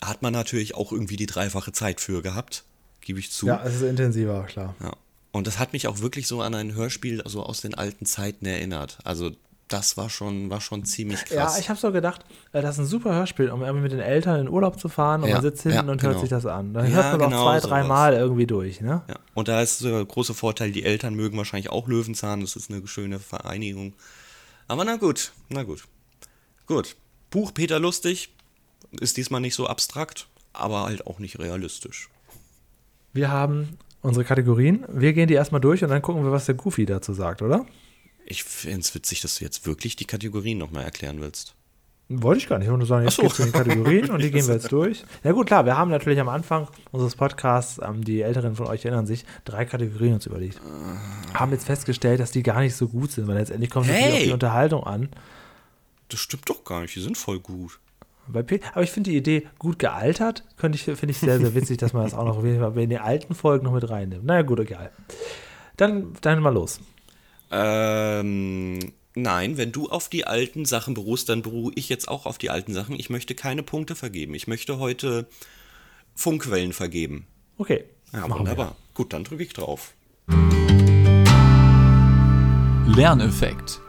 [0.01, 2.63] Hat man natürlich auch irgendwie die dreifache Zeit für gehabt,
[3.01, 3.47] gebe ich zu.
[3.47, 4.76] Ja, es ist intensiver, klar.
[4.82, 4.95] Ja.
[5.32, 8.45] Und das hat mich auch wirklich so an ein Hörspiel so aus den alten Zeiten
[8.45, 8.99] erinnert.
[9.03, 9.32] Also
[9.68, 11.55] das war schon, war schon ziemlich krass.
[11.55, 13.99] Ja, ich habe so gedacht, äh, das ist ein super Hörspiel, um irgendwie mit den
[13.99, 16.13] Eltern in Urlaub zu fahren und Ja, man sitzt hinten ja, und genau.
[16.13, 16.74] hört sich das an.
[16.74, 17.70] Dann Ja, hört man auch genau zwei, sowas.
[17.70, 19.01] dreimal irgendwie durch, ne?
[19.07, 19.16] ja.
[19.34, 22.41] Und da ist der große Vorteil, die Eltern mögen wahrscheinlich auch Löwenzahn.
[22.41, 23.93] Das ist eine schöne Vereinigung.
[24.68, 25.84] Aber na gut, na gut.
[26.68, 26.95] Gut.
[27.32, 28.30] Buch Peter Lustig
[28.99, 32.09] ist diesmal nicht so abstrakt, aber halt auch nicht realistisch.
[33.13, 34.86] Wir haben unsere Kategorien.
[34.89, 37.66] Wir gehen die erstmal durch und dann gucken wir, was der Goofy dazu sagt, oder?
[38.26, 41.56] Ich finde es witzig, dass du jetzt wirklich die Kategorien nochmal erklären willst.
[42.08, 42.66] Wollte ich gar nicht.
[42.68, 43.24] Ich wollte nur sagen, jetzt so.
[43.24, 45.04] geht's in die Kategorien und die gehen wir jetzt durch.
[45.24, 48.86] Ja gut, klar, wir haben natürlich am Anfang unseres Podcasts, ähm, die Älteren von euch
[48.86, 50.62] erinnern sich, drei Kategorien uns überlegt.
[51.34, 54.02] Haben jetzt festgestellt, dass die gar nicht so gut sind, weil letztendlich kommt es Hey!
[54.02, 55.10] natürlich auf die Unterhaltung an.
[56.10, 57.80] Das stimmt doch gar nicht, die sind voll gut.
[58.28, 62.04] Aber ich finde die Idee gut gealtert, ich, finde ich sehr, sehr witzig, dass man
[62.04, 64.26] das auch noch in die alten Folgen noch mit reinnimmt.
[64.26, 64.92] Naja, gut, egal.
[65.78, 66.80] Dann, dann mal los.
[67.52, 68.80] Ähm,
[69.16, 72.50] nein, wenn du auf die alten Sachen beruhst, dann beruhe ich jetzt auch auf die
[72.50, 73.00] alten Sachen.
[73.00, 74.34] Ich möchte keine Punkte vergeben.
[74.34, 75.28] Ich möchte heute
[76.16, 77.28] Funkwellen vergeben.
[77.58, 77.84] Okay.
[78.14, 78.39] Ja, machen wir.
[78.39, 78.76] wunderbar.
[78.93, 79.93] Gut, dann drücke ich drauf.
[82.88, 83.82] Lerneffekt.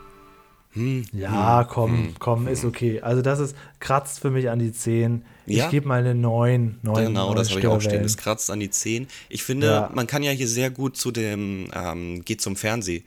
[1.12, 3.00] Ja, komm, komm, ist okay.
[3.00, 5.24] Also das ist, kratzt für mich an die 10.
[5.46, 5.70] Ich Ja?
[5.70, 6.80] gebe mal eine 9.
[6.82, 8.02] 9 Genau, 9 das habe ich auch stehen.
[8.02, 9.07] Das kratzt an die 10.
[9.30, 9.90] Ich finde, Ja.
[9.94, 13.04] man kann ja hier sehr gut zu dem ähm, Geht zum Fernseh.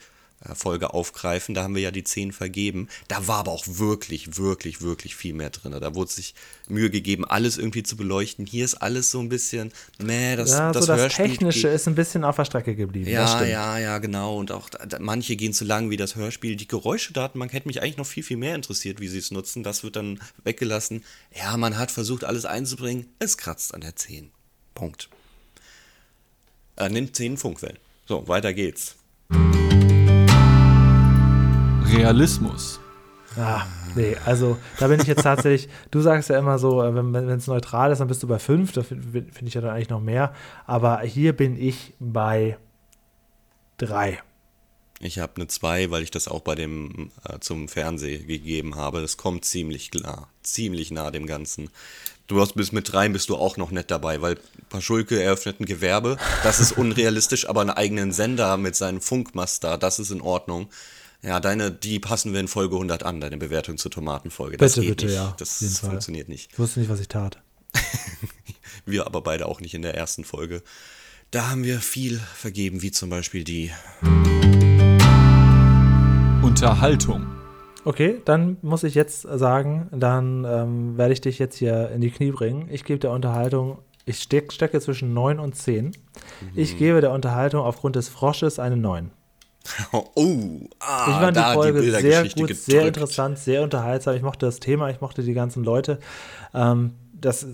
[0.55, 2.87] Folge aufgreifen, da haben wir ja die 10 vergeben.
[3.09, 5.73] Da war aber auch wirklich, wirklich, wirklich viel mehr drin.
[5.73, 6.33] Da wurde sich
[6.69, 8.45] Mühe gegeben, alles irgendwie zu beleuchten.
[8.45, 11.87] Hier ist alles so ein bisschen, meh, das, Ja, das so das Technische geht- ist
[11.89, 13.09] ein bisschen auf der Strecke geblieben.
[13.09, 14.37] Ja, ja, ja, genau.
[14.37, 16.55] Und auch da, manche gehen zu lang wie das Hörspiel.
[16.55, 19.63] Die Geräuschedatenbank hätte mich eigentlich noch viel, viel mehr interessiert, wie sie es nutzen.
[19.63, 21.03] Das wird dann weggelassen.
[21.37, 23.07] Ja, man hat versucht, alles einzubringen.
[23.19, 24.31] Es kratzt an der 10.
[24.73, 25.09] Punkt.
[26.77, 27.77] Äh, nimmt 10 Funkwellen.
[28.07, 28.95] So, weiter geht's.
[31.91, 32.79] Realismus.
[33.37, 33.65] Ah,
[33.95, 37.47] nee, also da bin ich jetzt tatsächlich, du sagst ja immer so, äh, wenn es
[37.47, 40.01] neutral ist, dann bist du bei 5, da finde find ich ja dann eigentlich noch
[40.01, 40.33] mehr.
[40.65, 42.57] Aber hier bin ich bei
[43.77, 44.19] 3.
[45.01, 49.01] Ich habe eine 2, weil ich das auch bei dem äh, zum Fernseh gegeben habe.
[49.01, 51.69] Das kommt ziemlich klar, ziemlich nah dem Ganzen.
[52.27, 54.37] Du hast bis mit 3 bist du auch noch nicht dabei, weil
[54.69, 56.17] Paschulke eröffnet ein Gewerbe.
[56.43, 60.69] Das ist unrealistisch, aber einen eigenen Sender mit seinem Funkmaster, das ist in Ordnung.
[61.21, 64.57] Ja, deine, die passen wir in Folge 100 an, deine Bewertung zur Tomatenfolge.
[64.57, 65.15] Das Bitte, geht bitte, nicht.
[65.15, 65.89] ja, Das jeden Fall.
[65.91, 66.51] funktioniert nicht.
[66.53, 67.41] Ich wusste nicht, was ich tat.
[68.85, 70.63] Wir aber beide auch nicht in der ersten Folge.
[71.31, 73.69] Da haben wir viel vergeben, wie zum Beispiel die
[76.41, 77.27] Unterhaltung.
[77.85, 82.09] Okay, dann muss ich jetzt sagen, dann ähm, werde ich dich jetzt hier in die
[82.11, 82.67] Knie bringen.
[82.71, 85.91] Ich gebe der Unterhaltung, ich steck, stecke zwischen 9 und 10.
[86.55, 89.11] Ich gebe der Unterhaltung aufgrund des Frosches eine 9.
[89.91, 92.97] Oh, ah, Ich fand die Folge sehr Bildergeschichte gut, sehr gedrückt.
[92.97, 94.15] interessant, sehr unterhaltsam.
[94.15, 95.99] Ich mochte das Thema, ich mochte die ganzen Leute.
[96.53, 97.45] Ähm, das,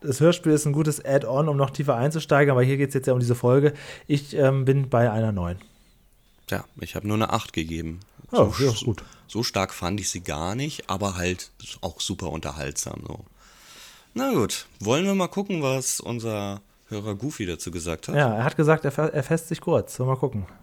[0.00, 3.06] das Hörspiel ist ein gutes Add-on, um noch tiefer einzusteigen, aber hier geht es jetzt
[3.06, 3.74] ja um diese Folge.
[4.06, 5.58] Ich ähm, bin bei einer 9.
[6.50, 8.00] Ja, ich habe nur eine 8 gegeben.
[8.30, 9.02] Oh, so, ja, ist gut.
[9.28, 13.02] so stark fand ich sie gar nicht, aber halt auch super unterhaltsam.
[13.06, 13.24] So.
[14.14, 18.14] Na gut, wollen wir mal gucken, was unser Hörer Goofy dazu gesagt hat?
[18.14, 19.98] Ja, er hat gesagt, er, er fässt sich kurz.
[19.98, 20.46] Wir mal gucken.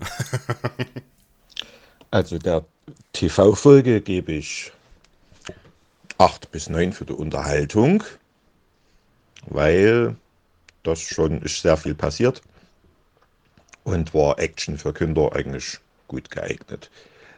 [2.13, 2.65] Also der
[3.13, 4.73] TV-Folge gebe ich
[6.17, 8.03] 8 bis 9 für die Unterhaltung.
[9.47, 10.15] weil
[10.83, 12.41] das schon ist sehr viel passiert
[13.83, 16.89] und war Action für Kinder eigentlich gut geeignet.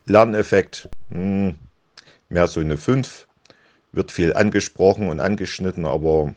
[0.06, 1.56] Lerneffekt, hm,
[2.30, 3.28] mehr so eine 5,
[3.92, 6.34] wird viel angesprochen und angeschnitten, aber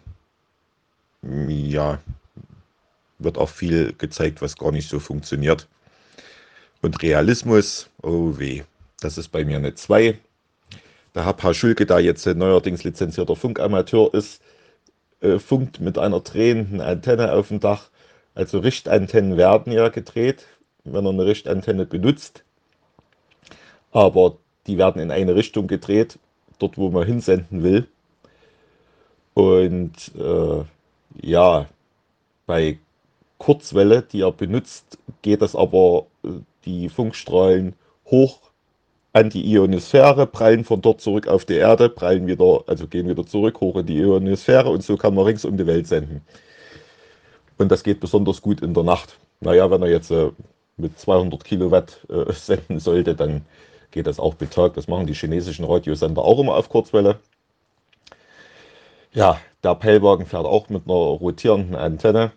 [1.22, 1.98] ja,
[3.18, 5.68] wird auch viel gezeigt, was gar nicht so funktioniert.
[6.82, 8.62] Und Realismus, oh weh,
[9.00, 10.18] das ist bei mir eine 2.
[11.14, 14.42] Der Herr Paschulke, der jetzt neuerdings lizenzierter Funkamateur ist,
[15.20, 17.90] äh, funkt mit einer drehenden Antenne auf dem Dach.
[18.34, 20.44] Also Richtantennen werden ja gedreht,
[20.84, 22.44] wenn er eine Richtantenne benutzt.
[23.92, 24.36] Aber
[24.66, 26.18] die werden in eine Richtung gedreht,
[26.58, 27.88] dort wo man hinsenden will.
[29.32, 30.64] Und äh,
[31.22, 31.66] ja,
[32.46, 32.78] bei
[33.38, 36.28] Kurzwelle, die er benutzt, geht das aber äh,
[36.64, 37.74] die Funkstrahlen
[38.06, 38.40] hoch
[39.12, 43.26] an die Ionosphäre, prallen von dort zurück auf die Erde, prallen wieder, also gehen wieder
[43.26, 46.22] zurück hoch in die Ionosphäre und so kann man rings um die Welt senden.
[47.58, 49.16] Und das geht besonders gut in der Nacht.
[49.40, 50.30] Naja, wenn er jetzt äh,
[50.76, 53.46] mit 200 Kilowatt äh, senden sollte, dann
[53.90, 54.76] geht das auch betagt.
[54.76, 57.18] Das machen die chinesischen Radiosender auch immer auf Kurzwelle.
[59.12, 62.32] Ja, der Peilwagen fährt auch mit einer rotierenden Antenne.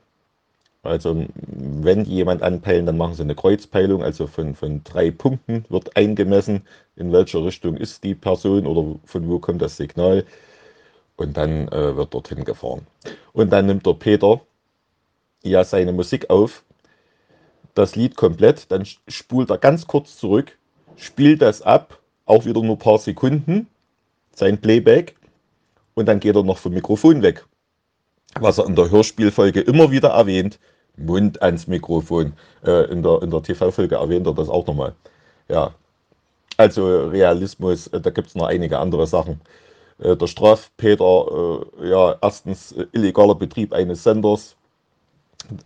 [0.82, 5.98] Also wenn jemand anpeilen, dann machen sie eine Kreuzpeilung, also von, von drei Punkten wird
[5.98, 6.66] eingemessen,
[6.96, 10.26] in welcher Richtung ist die Person oder von wo kommt das Signal.
[11.18, 12.88] Und dann äh, wird dorthin gefahren.
[13.34, 14.40] Und dann nimmt der Peter
[15.44, 16.64] ja seine Musik auf,
[17.74, 20.58] das Lied komplett, dann spult er ganz kurz zurück,
[20.96, 23.68] spielt das ab, auch wieder nur ein paar Sekunden,
[24.34, 25.16] sein Playback,
[25.94, 27.46] und dann geht er noch vom Mikrofon weg
[28.40, 30.60] was er in der Hörspielfolge immer wieder erwähnt,
[30.98, 32.34] Mund ans Mikrofon.
[32.66, 34.94] Äh, in der, in der TV-Folge erwähnt er das auch nochmal.
[35.48, 35.74] Ja,
[36.58, 39.42] also Realismus, äh, da gibt es noch einige andere Sachen.
[40.00, 44.56] Äh, der Strafpeter, äh, ja, erstens äh, illegaler Betrieb eines Senders.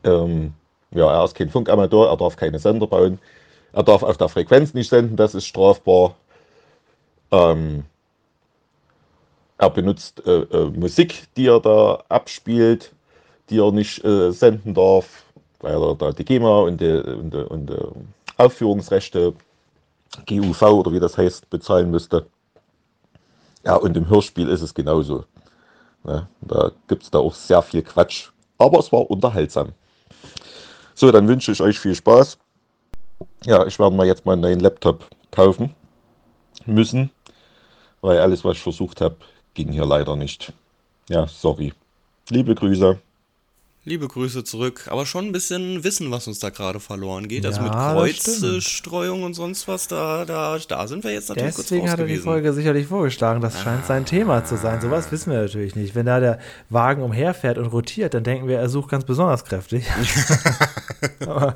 [0.04, 0.54] Ähm,
[0.92, 3.20] ja, er ist kein Funkamateur, er darf keine Sender bauen.
[3.74, 6.16] Er darf auf der Frequenz nicht senden, das ist strafbar.
[7.32, 7.86] Ähm,
[9.58, 12.92] er benutzt äh, äh, Musik, die er da abspielt,
[13.50, 15.24] die er nicht äh, senden darf,
[15.60, 17.78] weil er da die GEMA und die, und die, und die
[18.38, 19.34] Aufführungsrechte,
[20.28, 22.26] GUV oder wie das heißt, bezahlen müsste.
[23.66, 25.24] Ja, und im Hörspiel ist es genauso.
[26.04, 26.28] Ne?
[26.42, 28.30] Da gibt es da auch sehr viel Quatsch.
[28.58, 29.70] Aber es war unterhaltsam.
[30.96, 32.38] So, dann wünsche ich euch viel Spaß.
[33.46, 35.74] Ja, ich werde mal jetzt mal einen neuen Laptop kaufen
[36.66, 37.10] müssen,
[38.02, 39.16] weil alles, was ich versucht habe,
[39.54, 40.54] ging hier leider nicht.
[41.10, 41.74] Ja, sorry.
[42.30, 43.00] Liebe Grüße.
[43.86, 47.46] Liebe Grüße zurück, aber schon ein bisschen Wissen, was uns da gerade verloren geht.
[47.46, 51.54] Also Ja, mit das Kreuzstreuung und sonst was, da, da, da sind wir jetzt natürlich
[51.54, 52.18] Deswegen kurz raus hat er die.
[52.18, 53.42] Folge sicherlich vorgeschlagen.
[53.42, 54.80] Das scheint sein Thema zu sein.
[54.80, 55.96] Sowas wissen wir natürlich nicht.
[55.96, 56.40] Wenn da der
[56.70, 59.86] Wagen umherfährt und rotiert, dann denken wir, er sucht ganz besonders kräftig.
[61.22, 61.56] aber,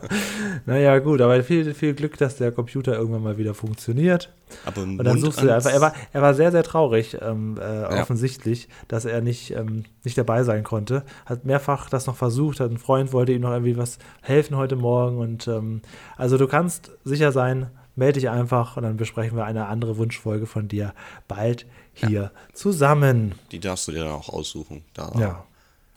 [0.65, 4.31] naja, gut, aber viel, viel Glück, dass der Computer irgendwann mal wieder funktioniert.
[4.65, 5.71] Aber Und dann suchst du einfach.
[5.71, 8.01] Er war, er war sehr, sehr traurig, ähm, äh, Ja.
[8.01, 11.03] offensichtlich, dass er nicht, ähm, nicht dabei sein konnte.
[11.25, 14.75] Hat mehrfach das noch versucht, hat ein Freund wollte ihm noch irgendwie was helfen heute
[14.75, 15.17] Morgen.
[15.17, 15.81] Und ähm,
[16.15, 20.45] also du kannst sicher sein, melde dich einfach und dann besprechen wir eine andere Wunschfolge
[20.45, 20.93] von dir
[21.27, 23.33] bald hier zusammen.
[23.51, 24.83] Die darfst du dir dann auch aussuchen.
[24.93, 25.43] Da Ja,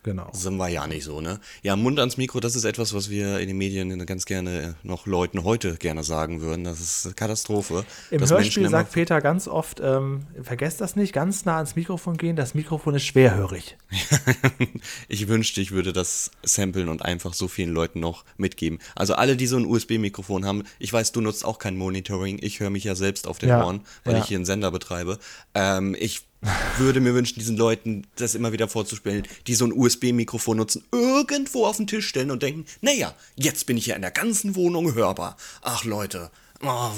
[0.02, 0.30] genau.
[0.32, 1.40] sind wir ja nicht so, ne?
[1.62, 5.06] Ja, Mund ans Mikro, das ist etwas, was wir in den Medien ganz gerne noch
[5.06, 6.64] Leuten heute gerne sagen würden.
[6.64, 7.84] Das ist eine Katastrophe.
[8.10, 12.16] Im Hörspiel Menschen sagt Peter ganz oft, ähm, vergesst das nicht, ganz nah ans Mikrofon
[12.16, 13.76] gehen, das Mikrofon ist schwerhörig.
[15.08, 18.78] Ich wünschte, ich würde das samplen und einfach so vielen Leuten noch mitgeben.
[18.94, 22.60] Also alle, die so ein USB-Mikrofon haben, ich weiß, du nutzt auch kein Monitoring, ich
[22.60, 24.20] höre mich ja selbst auf den Ja, Ohren, weil ja.
[24.20, 25.18] ich hier einen Sender betreibe.
[25.54, 26.22] Ähm, ich
[26.78, 31.66] würde mir wünschen, diesen Leuten das immer wieder vorzustellen, die so ein USB-Mikrofon nutzen, irgendwo
[31.66, 34.94] auf den Tisch stellen und denken, naja, jetzt bin ich ja in der ganzen Wohnung
[34.94, 35.36] hörbar.
[35.62, 36.30] Ach Leute,
[36.62, 36.90] Oh,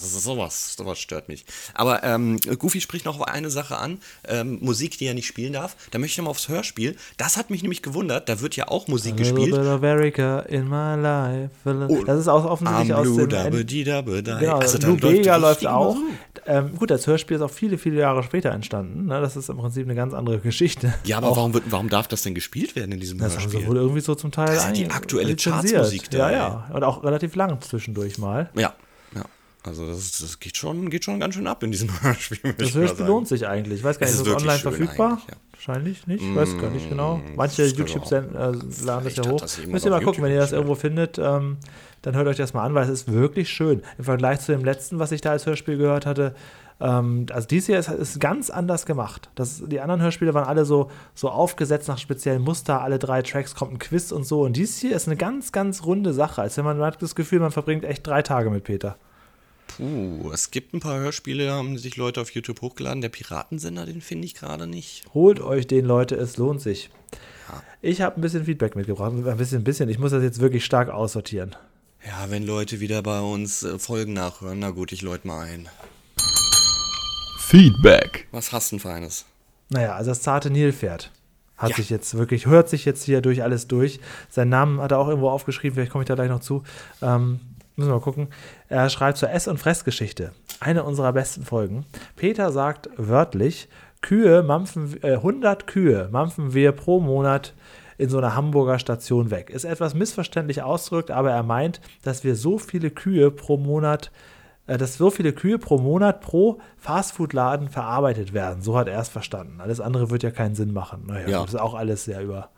[0.00, 1.44] das sowas, sowas stört mich.
[1.74, 5.76] Aber ähm, Goofy spricht noch eine Sache an, ähm, Musik, die er nicht spielen darf.
[5.90, 6.94] Da möchte ich mal aufs Hörspiel.
[7.16, 9.50] Das hat mich nämlich gewundert, da wird ja auch Musik gespielt.
[10.94, 12.04] life.
[12.06, 13.28] Das ist auch offensichtlich aus dem.
[14.38, 15.96] Genau, Also, da Lou Bega läuft auch.
[16.46, 19.06] Ähm, gut, das Hörspiel ist auch viele, viele Jahre später entstanden.
[19.06, 19.20] Ne?
[19.20, 20.94] Das ist im Prinzip eine ganz andere Geschichte.
[21.04, 23.66] Ja, aber auch, warum, wird, warum darf das denn gespielt werden in diesem Das Hörspiel?
[23.66, 25.34] wohl irgendwie so zum Teil Das ist die aktuelle.
[25.36, 26.70] Chartsmusik da, Ja, ja.
[26.72, 28.50] Und auch relativ lang zwischendurch mal.
[28.54, 28.74] Ja.
[29.66, 32.38] Also das, das geht, schon, geht schon ganz schön ab in diesem Hörspiel.
[32.42, 33.78] würd Das Hörspiel lohnt sich eigentlich.
[33.78, 35.22] Ich weiß gar nicht, ist das online verfügbar?
[35.28, 35.36] ja.
[35.52, 36.22] Wahrscheinlich nicht.
[36.22, 37.22] Ich weiß gar nicht genau.
[37.36, 38.20] Manche YouTube äh,
[38.84, 39.40] laden das ja hoch.
[39.40, 41.56] das Müsst ihr mal gucken, wenn ihr das YouTube irgendwo findet, ähm,
[42.02, 43.82] dann hört euch das mal an, weil es ist wirklich schön.
[43.96, 46.34] Im Vergleich zu dem letzten, was ich da als Hörspiel gehört hatte,
[46.80, 49.30] Ähm, also dies hier ist, ist ganz anders gemacht.
[49.36, 52.82] Das, die anderen Hörspiele waren alle so, so aufgesetzt nach speziellen Muster.
[52.82, 54.42] Alle drei Tracks kommt ein Quiz und so.
[54.42, 56.42] Und dies hier ist eine ganz, ganz runde Sache.
[56.42, 58.96] Als wenn man, man hat das Gefühl, man verbringt echt drei Tage mit Peter.
[59.76, 63.00] Puh, es gibt ein paar Hörspiele, haben sich Leute auf YouTube hochgeladen.
[63.00, 65.04] Der Piratensender, den finde ich gerade nicht.
[65.14, 66.90] Holt euch den, Leute, es lohnt sich.
[67.82, 69.12] Ich habe ein bisschen Feedback mitgebracht.
[69.12, 69.88] Ein bisschen, ein bisschen.
[69.88, 71.54] Ich muss das jetzt wirklich stark aussortieren.
[72.06, 75.68] Ja, wenn Leute wieder bei uns äh, Folgen nachhören, na gut, ich läute mal ein.
[77.38, 78.26] Feedback.
[78.30, 79.24] Was hast du denn für eines?
[79.70, 81.10] Naja, also das zarte Nilpferd
[81.56, 81.76] hat Ja.
[81.76, 84.00] sich jetzt wirklich, hört sich jetzt hier durch alles durch.
[84.28, 86.62] Seinen Namen hat er auch irgendwo aufgeschrieben, vielleicht komme ich da gleich noch zu.
[87.00, 87.40] Ähm,
[87.76, 88.28] müssen wir mal gucken.
[88.68, 90.32] Er schreibt zur Ess- und Fressgeschichte.
[90.60, 91.84] Eine unserer besten Folgen.
[92.16, 93.68] Peter sagt wörtlich,
[94.00, 97.54] Kühe mampfen, äh, 100 Kühe mampfen wir pro Monat
[97.96, 99.50] in so einer Hamburger Station weg.
[99.50, 104.10] Ist etwas missverständlich ausgedrückt, aber er meint, dass wir so viele Kühe pro Monat
[104.66, 108.62] äh, dass so viele Kühe pro Monat pro Fastfood-Laden verarbeitet werden.
[108.62, 109.60] So hat er es verstanden.
[109.60, 111.04] Alles andere wird ja keinen Sinn machen.
[111.06, 111.40] Naja, Ja.
[111.42, 112.48] das ist auch alles sehr über,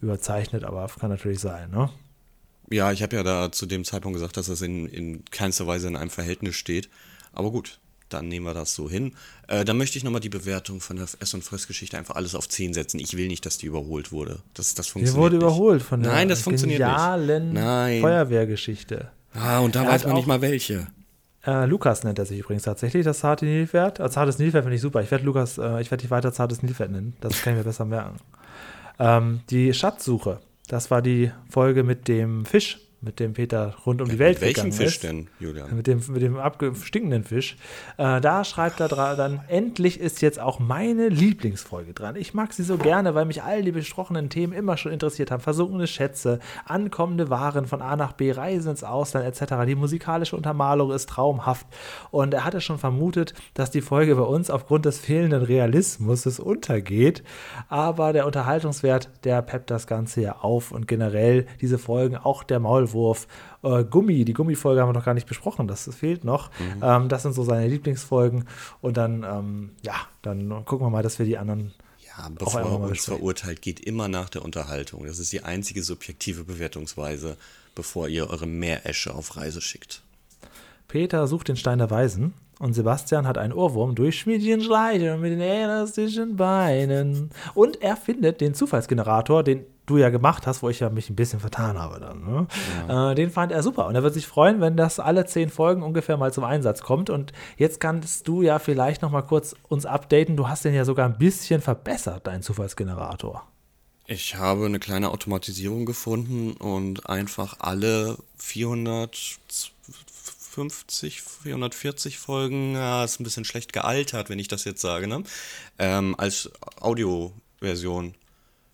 [0.00, 1.70] überzeichnet, aber kann natürlich sein.
[1.70, 1.90] Ne?
[2.70, 5.88] Ja, ich habe ja da zu dem Zeitpunkt gesagt, dass das in, in keinster Weise
[5.88, 6.88] in einem Verhältnis steht.
[7.32, 9.14] Aber gut, dann nehmen wir das so hin.
[9.48, 12.48] Äh, dann möchte ich nochmal die Bewertung von der Ess- und Fressgeschichte einfach alles auf
[12.48, 12.98] 10 setzen.
[13.00, 14.40] Ich will nicht, dass die überholt wurde.
[14.54, 15.44] Das, das Die funktioniert wurde nicht.
[15.44, 18.00] überholt von der Nein, das funktioniert genialen Nein.
[18.00, 19.10] Feuerwehrgeschichte.
[19.34, 20.86] Ah, und da Er weiß man nicht mal welche.
[21.46, 24.00] Äh, Lukas nennt er sich übrigens tatsächlich, das zarte Nilpferd.
[24.00, 25.02] Äh, zartes Nilpferd finde ich super.
[25.02, 27.14] Ich werde Lukas, äh, ich werde dich weiter zartes Nilpferd nennen.
[27.20, 28.16] Das kann ich mir besser merken.
[28.98, 34.08] Ähm, die Schatzsuche, das war die Folge mit dem Fisch, mit dem Peter rund um
[34.08, 35.04] die Welt Mit welchem gegangen Fisch ist.
[35.04, 35.76] denn, Julian?
[35.76, 37.56] Mit dem, mit dem abgestinkenden Fisch.
[37.96, 42.16] Äh, da schreibt er dann, endlich ist jetzt auch meine Lieblingsfolge dran.
[42.16, 45.40] Ich mag sie so gerne, weil mich all die besprochenen Themen immer schon interessiert haben.
[45.40, 49.54] Versunkene Schätze, ankommende Waren von A nach B, Reisen ins Ausland etc.
[49.66, 51.66] Die musikalische Untermalung ist traumhaft.
[52.10, 57.22] Und er hatte schon vermutet, dass die Folge bei uns aufgrund des fehlenden Realismus untergeht.
[57.68, 60.72] Aber der Unterhaltungswert, der peppt das Ganze ja auf.
[60.72, 62.58] Und generell diese Folgen, auch der
[62.88, 63.26] Maulwurf,
[63.62, 66.50] äh, Gummi, die Gummifolge haben wir noch gar nicht besprochen, das fehlt noch.
[66.82, 68.44] Ähm, das sind so seine Lieblingsfolgen.
[68.80, 71.72] Und dann, ähm, ja, dann gucken wir mal, dass wir die anderen.
[72.06, 73.18] Ja, bevor mal uns besprechen.
[73.18, 75.04] verurteilt, geht immer nach der Unterhaltung.
[75.04, 77.36] Das ist die einzige subjektive Bewertungsweise,
[77.74, 80.02] bevor ihr eure Meeresche auf Reise schickt.
[80.88, 85.32] Peter sucht den Stein der Weisen und Sebastian hat einen Ohrwurm durch Schmiedchen Schleicher mit
[85.32, 87.30] den elastischen Beinen.
[87.54, 91.16] Und er findet den Zufallsgenerator, den du ja gemacht hast, wo ich ja mich ein
[91.16, 92.24] bisschen vertan habe dann.
[92.24, 92.46] Ne?
[92.88, 95.82] Äh, den fand er super und er wird sich freuen, wenn das alle zehn Folgen
[95.82, 97.10] ungefähr mal zum Einsatz kommt.
[97.10, 100.36] Und jetzt kannst du ja vielleicht noch mal kurz uns updaten.
[100.36, 103.44] Du hast den ja sogar ein bisschen verbessert, deinen Zufallsgenerator.
[104.06, 109.72] Ich habe eine kleine Automatisierung gefunden und einfach alle 450,
[111.22, 115.24] 440 Folgen, ja, ist ein bisschen schlecht gealtert, wenn ich das jetzt sage, ne?
[115.78, 118.14] ähm, als Audioversion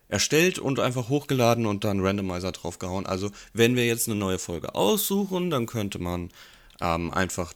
[0.09, 3.07] erstellt und einfach hochgeladen und dann Randomizer draufgehauen.
[3.07, 6.31] Also wenn wir jetzt eine neue Folge aussuchen, dann könnte man
[6.81, 7.53] ähm, einfach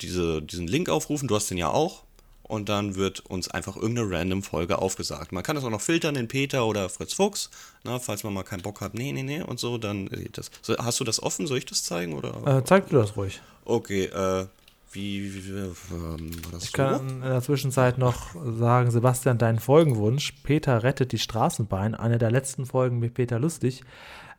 [0.00, 2.04] diese, diesen Link aufrufen, du hast den ja auch.
[2.42, 5.30] Und dann wird uns einfach irgendeine random Folge aufgesagt.
[5.30, 7.48] Man kann das auch noch filtern in Peter oder Fritz Fuchs,
[7.84, 8.92] na, falls man mal keinen Bock hat.
[8.92, 10.50] Nee, nee, nee und so, dann das.
[10.60, 11.46] So, hast du das offen?
[11.46, 12.12] Soll ich das zeigen?
[12.12, 12.58] Oder?
[12.58, 13.40] Äh, zeig du das ruhig.
[13.64, 14.46] Okay, äh,
[14.92, 16.76] wie, wie, wie ähm, war das Ich so?
[16.76, 22.30] kann in der Zwischenzeit noch sagen, Sebastian, deinen Folgenwunsch, Peter rettet die Straßenbahn, eine der
[22.30, 23.82] letzten Folgen mit Peter Lustig,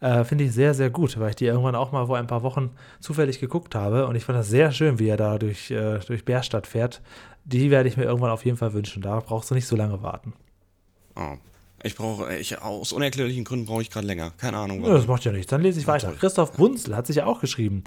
[0.02, 2.44] äh, finde ich sehr, sehr gut, weil ich die irgendwann auch mal vor ein paar
[2.44, 6.00] Wochen zufällig geguckt habe und ich fand das sehr schön, wie er da durch, äh,
[6.00, 7.02] durch Bärstadt fährt.
[7.46, 9.02] Die werde ich mir irgendwann auf jeden Fall wünschen.
[9.02, 10.34] Da brauchst du nicht so lange warten.
[11.16, 11.38] Oh.
[11.84, 14.32] Ich brauche, ich, aus unerklärlichen Gründen brauche ich gerade länger.
[14.38, 14.84] Keine Ahnung.
[14.84, 15.50] Ja, das macht ja nichts.
[15.50, 16.10] Dann lese ich weiter.
[16.10, 16.18] toll.
[16.20, 17.84] Christoph Brunzel hat sich ja auch geschrieben.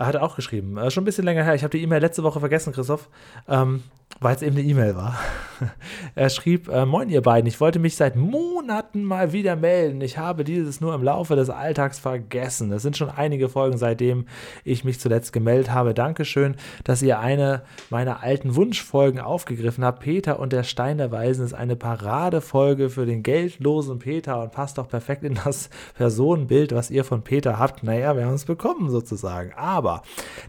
[0.00, 0.78] Er hat auch geschrieben.
[0.78, 1.54] Äh, schon ein bisschen länger her.
[1.54, 3.10] Ich habe die E-Mail letzte Woche vergessen, Christoph,
[3.46, 3.82] ähm,
[4.18, 5.18] weil es eben eine E-Mail war.
[6.14, 7.46] er schrieb: äh, Moin, ihr beiden.
[7.46, 10.00] Ich wollte mich seit Monaten mal wieder melden.
[10.00, 12.72] Ich habe dieses nur im Laufe des Alltags vergessen.
[12.72, 14.26] Es sind schon einige Folgen, seitdem
[14.64, 15.94] ich mich zuletzt gemeldet habe.
[15.94, 20.00] Dankeschön, dass ihr eine meiner alten Wunschfolgen aufgegriffen habt.
[20.00, 24.78] Peter und der Stein der Weisen ist eine Paradefolge für den geldlosen Peter und passt
[24.78, 27.82] auch perfekt in das Personenbild, was ihr von Peter habt.
[27.82, 29.52] Naja, wir haben es bekommen sozusagen.
[29.56, 30.02] Aber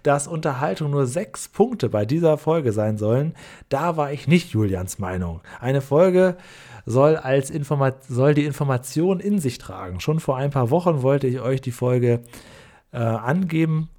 [0.03, 3.34] dass Unterhaltung nur sechs Punkte bei dieser Folge sein sollen,
[3.70, 5.41] da war ich nicht Julians Meinung.
[5.60, 6.38] Eine Folge
[6.86, 9.99] soll, als Informa soll die Information in sich tragen.
[9.99, 12.22] Schon vor ein paar Wochen wollte ich euch die Folge
[12.91, 13.89] äh, angeben.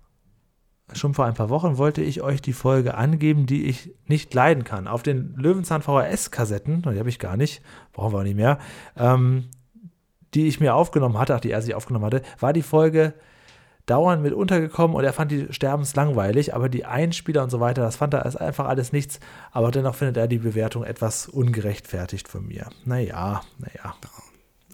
[0.93, 4.65] Schon vor ein paar Wochen wollte ich euch die Folge angeben, die ich nicht leiden
[4.65, 4.87] kann.
[4.87, 8.59] Auf den Löwenzahn VHS-Kassetten, die habe ich gar nicht, brauchen wir auch nicht mehr,
[8.97, 9.49] ähm,
[10.35, 13.15] die ich mir aufgenommen hatte, ach, die er sich aufgenommen hatte, war die Folge
[13.87, 17.97] dauernd mit untergekommen und er fand die sterbenslangweilig, aber die Einspieler und so weiter, das
[17.97, 19.19] fand er als einfach alles nichts.
[19.51, 22.71] Aber dennoch findet er die Bewertung etwas ungerechtfertigt von mir.
[22.85, 23.95] Naja, naja.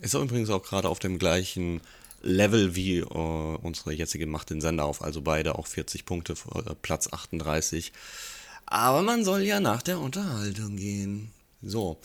[0.00, 1.80] Ist er übrigens auch gerade auf dem gleichen
[2.22, 6.74] Level wie äh, unsere jetzige Macht den Sender auf, also beide auch 40 Punkte, äh,
[6.82, 7.92] Platz 38.
[8.66, 11.30] Aber man soll ja nach der Unterhaltung gehen.
[11.62, 11.98] So.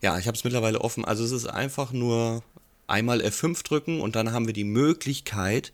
[0.00, 1.04] Ja, ich habe es mittlerweile offen.
[1.04, 2.42] Also es ist einfach nur
[2.86, 5.72] einmal F5 drücken und dann haben wir die Möglichkeit,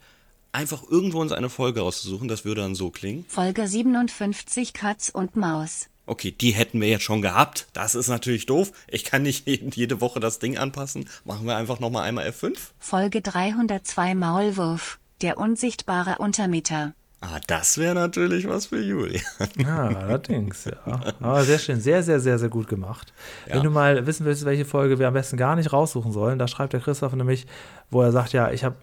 [0.53, 2.29] einfach irgendwo uns eine Folge auszusuchen.
[2.29, 3.25] Das würde dann so klingen.
[3.29, 5.89] Folge 57 Katz und Maus.
[6.07, 7.69] Okay, die hätten wir jetzt schon gehabt.
[7.75, 8.73] Das ist natürlich doof.
[8.89, 9.47] Ich kann nicht
[9.77, 11.09] jede Woche das Ding anpassen.
[11.25, 12.57] Machen wir einfach nochmal einmal F5.
[12.79, 14.99] Folge 302 Maulwurf.
[15.21, 16.95] Der unsichtbare Untermieter.
[17.21, 19.21] Ah, das wäre natürlich was für Julian.
[19.57, 21.01] Ja, allerdings, ja.
[21.21, 23.13] Aber sehr schön, sehr, sehr, sehr, sehr gut gemacht.
[23.49, 23.57] Ja.
[23.57, 26.47] Wenn du mal wissen willst, welche Folge wir am besten gar nicht raussuchen sollen, da
[26.47, 27.47] schreibt der Christoph nämlich,
[27.91, 28.77] wo er sagt, ja, ich, hab,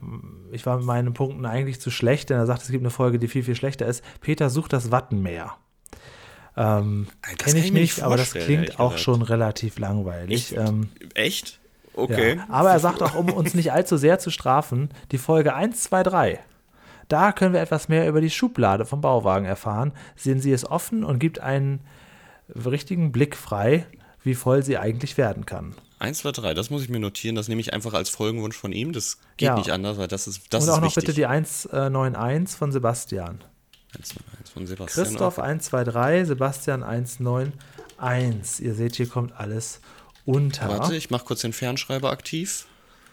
[0.52, 3.20] ich war mit meinen Punkten eigentlich zu schlecht, denn er sagt, es gibt eine Folge,
[3.20, 4.04] die viel, viel schlechter ist.
[4.20, 5.54] Peter sucht das Wattenmeer.
[6.58, 7.08] Ähm,
[7.38, 9.00] Das Kenne ich nicht, aber das klingt auch gesagt.
[9.02, 10.52] schon relativ langweilig.
[10.52, 11.60] Ich- ähm, Echt?
[11.94, 12.36] Okay.
[12.36, 12.46] ja.
[12.50, 16.04] Aber er sagt auch, um uns nicht allzu sehr zu strafen, die Folge 1, 2,
[16.04, 16.40] 3.
[17.08, 19.92] Da können wir etwas mehr über die Schublade vom Bauwagen erfahren.
[20.16, 21.82] Sehen Sie es offen und gibt einen
[22.54, 23.86] richtigen Blick frei,
[24.24, 25.76] wie voll sie eigentlich werden kann.
[26.00, 27.36] 1, 2, 3, das muss ich mir notieren.
[27.36, 28.92] Das nehme ich einfach als Folgenwunsch von ihm.
[28.92, 29.56] Das geht Ja.
[29.56, 31.06] nicht anders, weil das ist das und ist auch noch wichtig.
[31.06, 33.40] bitte die 191 von Sebastian.
[33.96, 35.06] 1, 2, 1 von Sebastian.
[35.08, 38.66] Christoph 123, Sebastian 191.
[38.66, 39.80] Ihr seht, hier kommt alles
[40.26, 40.68] unter.
[40.70, 42.66] Warte, ich mache kurz den Fernschreiber aktiv.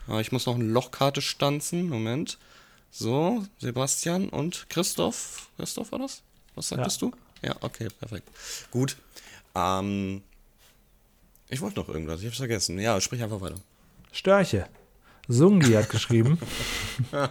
[0.09, 1.89] Ah, Ich muss noch eine Lochkarte stanzen.
[1.89, 2.39] Moment.
[2.95, 5.49] So, Sebastian und Christoph.
[5.57, 6.23] Christoph war das?
[6.55, 7.11] Was sagtest du?
[7.41, 8.29] Ja, okay, perfekt.
[8.71, 8.99] Gut.
[9.55, 10.23] Ähm,
[11.49, 12.79] ich wollte noch irgendwas, ich habe vergessen.
[12.79, 13.57] Ja, sprich einfach weiter.
[14.13, 14.67] Störche.
[15.27, 16.39] Sungi hat geschrieben.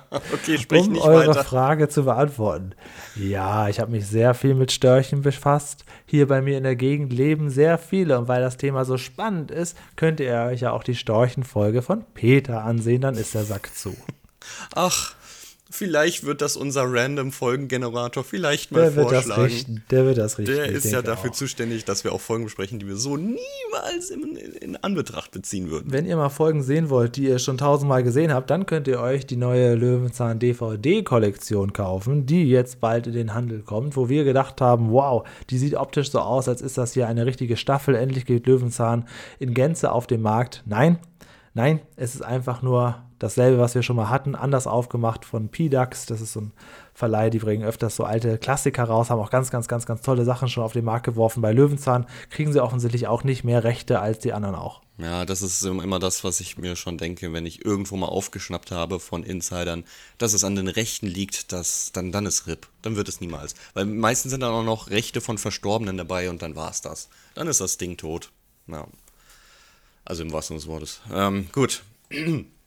[0.09, 1.43] Okay, sprich um eure weiter.
[1.43, 2.73] Frage zu beantworten.
[3.15, 5.85] Ja, ich habe mich sehr viel mit Störchen befasst.
[6.07, 9.51] Hier bei mir in der Gegend leben sehr viele und weil das Thema so spannend
[9.51, 13.73] ist, könnt ihr euch ja auch die Storchenfolge von Peter ansehen, dann ist der Sack
[13.75, 13.95] zu.
[14.73, 15.15] Ach,
[15.71, 19.41] vielleicht wird das unser Random-Folgengenerator vielleicht mal Der wird das vorschlagen.
[19.41, 19.83] richten.
[19.89, 20.55] Der wird das richten.
[20.55, 21.35] Der ist ja dafür auch.
[21.35, 25.91] zuständig, dass wir auch Folgen besprechen, die wir so niemals in, in, Anbetracht beziehen würden.
[25.91, 28.99] Wenn ihr mal Folgen sehen wollt, die ihr schon tausendmal gesehen habt, dann könnt ihr
[28.99, 34.23] euch die neue Löwenzahn DVD-Kollektion kaufen, die jetzt bald in den Handel kommt, wo wir
[34.23, 37.95] gedacht haben, wow, die sieht optisch so aus, als ist das hier eine richtige Staffel.
[37.95, 39.07] Endlich geht Löwenzahn
[39.39, 40.63] in Gänze auf den Markt.
[40.65, 40.99] Nein,
[41.53, 46.05] nein, es ist einfach nur dasselbe, was wir schon mal hatten, anders aufgemacht von PDAX.
[46.07, 46.51] Das ist so ein
[46.93, 50.25] Verleih, die bringen öfters so alte Klassiker raus, haben auch ganz, ganz, ganz, ganz tolle
[50.25, 51.41] Sachen schon auf den Markt geworfen.
[51.41, 54.81] Bei Löwenzahn kriegen sie offensichtlich auch nicht mehr Rechte als die anderen auch.
[54.97, 58.71] Ja, das ist immer das, was ich mir schon denke, wenn ich irgendwo mal aufgeschnappt
[58.71, 59.83] habe von Insidern,
[60.17, 62.67] dass es an den Rechten liegt, dass, dann, dann ist RIP.
[62.81, 63.55] Dann wird es niemals.
[63.73, 67.09] Weil meistens sind dann auch noch Rechte von Verstorbenen dabei und dann war es das.
[67.33, 68.31] Dann ist das Ding tot.
[68.67, 68.87] Ja.
[70.05, 71.01] Also im wahrsten Sinne des Wortes.
[71.11, 71.83] Ähm, gut.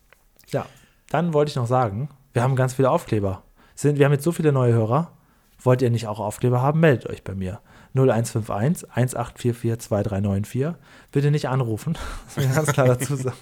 [0.55, 0.67] Ja,
[1.11, 3.43] dann wollte ich noch sagen, wir haben ganz viele Aufkleber.
[3.75, 5.11] Sind, wir haben jetzt so viele neue Hörer.
[5.61, 6.79] Wollt ihr nicht auch Aufkleber haben?
[6.79, 7.61] Meldet euch bei mir.
[7.95, 10.81] 0151 1844 2394.
[11.11, 11.95] Bitte nicht anrufen,
[12.27, 13.37] das muss ich ganz klar dazu sagen.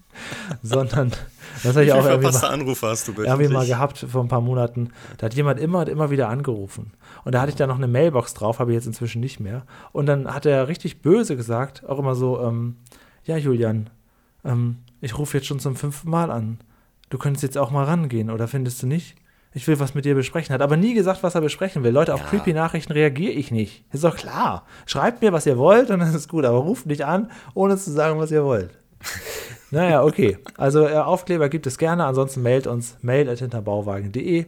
[0.62, 1.10] Sondern,
[1.62, 4.42] das habe ich auch irgendwie mal, Anrufe hast du irgendwie mal gehabt vor ein paar
[4.42, 4.90] Monaten.
[5.16, 6.92] Da hat jemand immer und immer wieder angerufen.
[7.24, 9.64] Und da hatte ich da noch eine Mailbox drauf, habe ich jetzt inzwischen nicht mehr.
[9.92, 12.76] Und dann hat er richtig böse gesagt, auch immer so, ähm,
[13.24, 13.88] ja, Julian,
[14.44, 16.60] ähm, ich rufe jetzt schon zum fünften Mal an.
[17.10, 19.16] Du könntest jetzt auch mal rangehen, oder findest du nicht?
[19.52, 20.54] Ich will was mit dir besprechen.
[20.54, 21.92] Hat aber nie gesagt, was er besprechen will.
[21.92, 22.26] Leute, auf Ja.
[22.28, 23.84] Creepy-Nachrichten reagiere ich nicht.
[23.92, 24.64] Ist doch klar.
[24.86, 26.46] Schreibt mir, was ihr wollt, und dann ist es gut.
[26.46, 28.70] Aber ruft nicht an, ohne zu sagen, was ihr wollt.
[29.74, 30.36] Naja, okay.
[30.58, 32.04] Also äh, Aufkleber gibt es gerne.
[32.04, 34.44] Ansonsten mailt uns mail.hinterbauwagen.de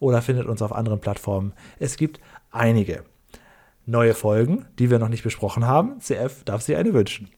[0.00, 1.52] oder findet uns auf anderen Plattformen.
[1.78, 2.18] Es gibt
[2.50, 3.04] einige
[3.86, 6.00] neue Folgen, die wir noch nicht besprochen haben.
[6.00, 7.28] CF darf sie eine wünschen.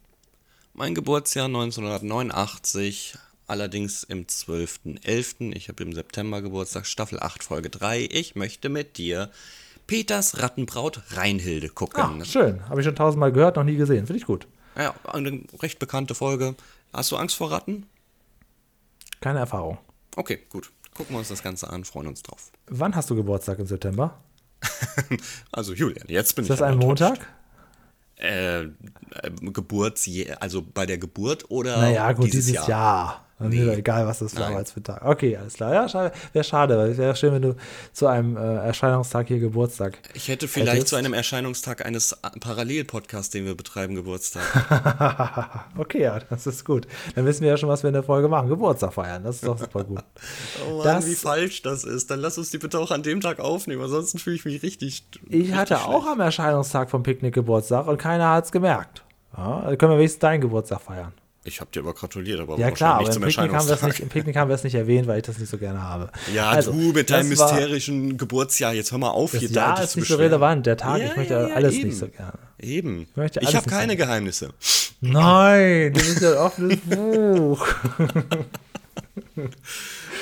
[0.78, 3.18] Mein Geburtsjahr 1989,
[3.48, 5.52] allerdings im 12.11.
[5.56, 8.06] Ich habe im September Geburtstag, Staffel 8, Folge 3.
[8.12, 9.28] Ich möchte mit dir
[9.88, 12.20] Peters Rattenbraut Reinhilde gucken.
[12.22, 12.64] Ah, schön.
[12.68, 14.06] Habe ich schon tausendmal gehört, noch nie gesehen.
[14.06, 14.46] Finde ich gut.
[14.76, 16.54] Ja, eine recht bekannte Folge.
[16.92, 17.86] Hast du Angst vor Ratten?
[19.20, 19.78] Keine Erfahrung.
[20.14, 20.70] Okay, gut.
[20.94, 22.52] Gucken wir uns das Ganze an, freuen uns drauf.
[22.68, 24.22] Wann hast du Geburtstag im September?
[25.50, 27.18] Also Julian, jetzt bin Ist ich das ein Montag?
[28.18, 28.70] Äh, äh,
[29.52, 30.10] Geburts,
[30.40, 33.06] also bei der Geburt oder Naja, gut, dieses, dieses, Jahr.
[33.06, 33.64] Mir Nee.
[33.64, 34.52] doch egal, was das für Nein.
[34.52, 35.04] Arbeitsvertag.
[35.04, 35.72] Okay, alles klar.
[35.72, 36.12] Ja, schade.
[36.32, 37.56] Wäre schade, weil es wäre schön, wenn du
[37.92, 39.98] zu einem äh, Erscheinungstag hier Geburtstag.
[40.14, 44.42] Ich hätte vielleicht Hättest- zu einem Erscheinungstag eines Parallelpodcasts, den wir betreiben, Geburtstag.
[45.78, 46.86] okay, ja, das ist gut.
[47.14, 48.48] Dann wissen wir ja schon, was wir in der Folge machen.
[48.48, 49.22] Geburtstag feiern.
[49.24, 49.98] Das ist doch super gut.
[50.68, 52.10] Oh Mann, Das- wie falsch das ist.
[52.10, 55.04] Dann lass uns die bitte auch an dem Tag aufnehmen, ansonsten fühle ich mich richtig.
[55.28, 56.12] Ich richtig hatte auch schlecht.
[56.12, 59.04] am Erscheinungstag vom Picknick Geburtstag und keiner hat es gemerkt.
[59.36, 61.12] Ja, dann können wir wenigstens deinen Geburtstag feiern.
[61.48, 63.58] Ich habe dir aber gratuliert, aber Ja klar, aber nicht im zum Picknick, haben wir
[63.58, 63.88] es Erscheinungstag.
[63.88, 66.10] nicht, im Picknick haben wir es nicht erwähnt, weil ich das nicht so gerne habe.
[66.34, 69.50] Ja, Also, du mit deinem das war- mysterischen Geburtsjahr, jetzt hör mal auf, Das hier
[69.50, 70.66] Jahr dich ist nicht so relevant.
[70.66, 71.88] Der Tag, Ja, ich möchte ja, alles eben.
[71.88, 72.32] nicht so gerne.
[72.60, 73.06] Eben.
[73.16, 73.96] Ich Ich habe keine sagen.
[73.98, 74.50] Geheimnisse.
[75.00, 77.66] Nein, du bist ja ein offenes Buch.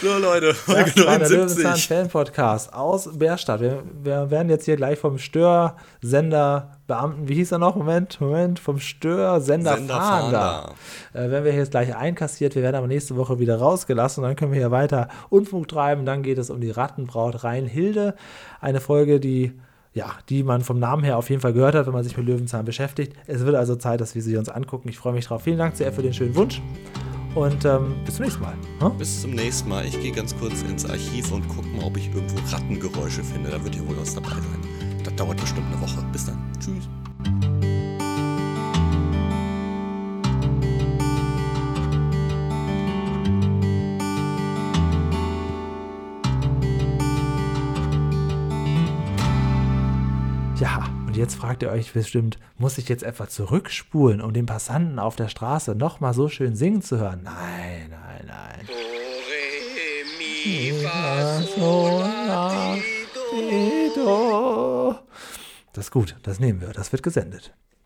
[0.02, 1.88] So, Leute, Folge Das war der Löwenzahn 79.
[1.88, 3.60] Fan Podcast aus Bärstadt.
[3.60, 7.74] Wir, wir werden jetzt hier gleich vom Störsender Beamten, wie hieß er noch?
[7.74, 10.74] Moment, Moment, vom Störsender Sender Fahnder.
[11.12, 12.54] Äh, werden wir hier jetzt gleich einkassiert.
[12.54, 16.06] Wir werden aber nächste Woche wieder rausgelassen und dann können wir hier weiter Unfug treiben.
[16.06, 18.14] Dann geht es um die Rattenbraut Rheinhilde.
[18.60, 19.58] Eine Folge, die
[19.94, 22.26] ja, die man vom Namen her auf jeden Fall gehört hat, wenn man sich mit
[22.26, 23.14] Löwenzahn beschäftigt.
[23.26, 24.90] Es wird also Zeit, dass wir sie uns angucken.
[24.90, 25.42] Ich freue mich drauf.
[25.42, 26.60] Vielen Dank sehr für den schönen Wunsch
[27.36, 28.54] und ähm, bis zum nächsten Mal.
[28.80, 28.98] Hm?
[28.98, 29.84] Bis zum nächsten Mal.
[29.84, 33.50] Ich gehe ganz kurz ins Archiv und gucke mal, ob ich irgendwo Rattengeräusche finde.
[33.50, 35.00] Da wird hier wohl was dabei sein.
[35.04, 36.02] Das dauert bestimmt eine Woche.
[36.12, 36.38] Bis dann.
[36.58, 36.88] Tschüss.
[50.58, 50.82] Ja,
[51.16, 55.16] und jetzt fragt ihr euch bestimmt, muss ich jetzt etwa zurückspulen, um den Passanten auf
[55.16, 57.22] der Straße nochmal so schön singen zu hören?
[57.22, 58.68] Nein, nein, nein.
[65.72, 67.54] Das ist gut, das nehmen wir, das wird gesendet.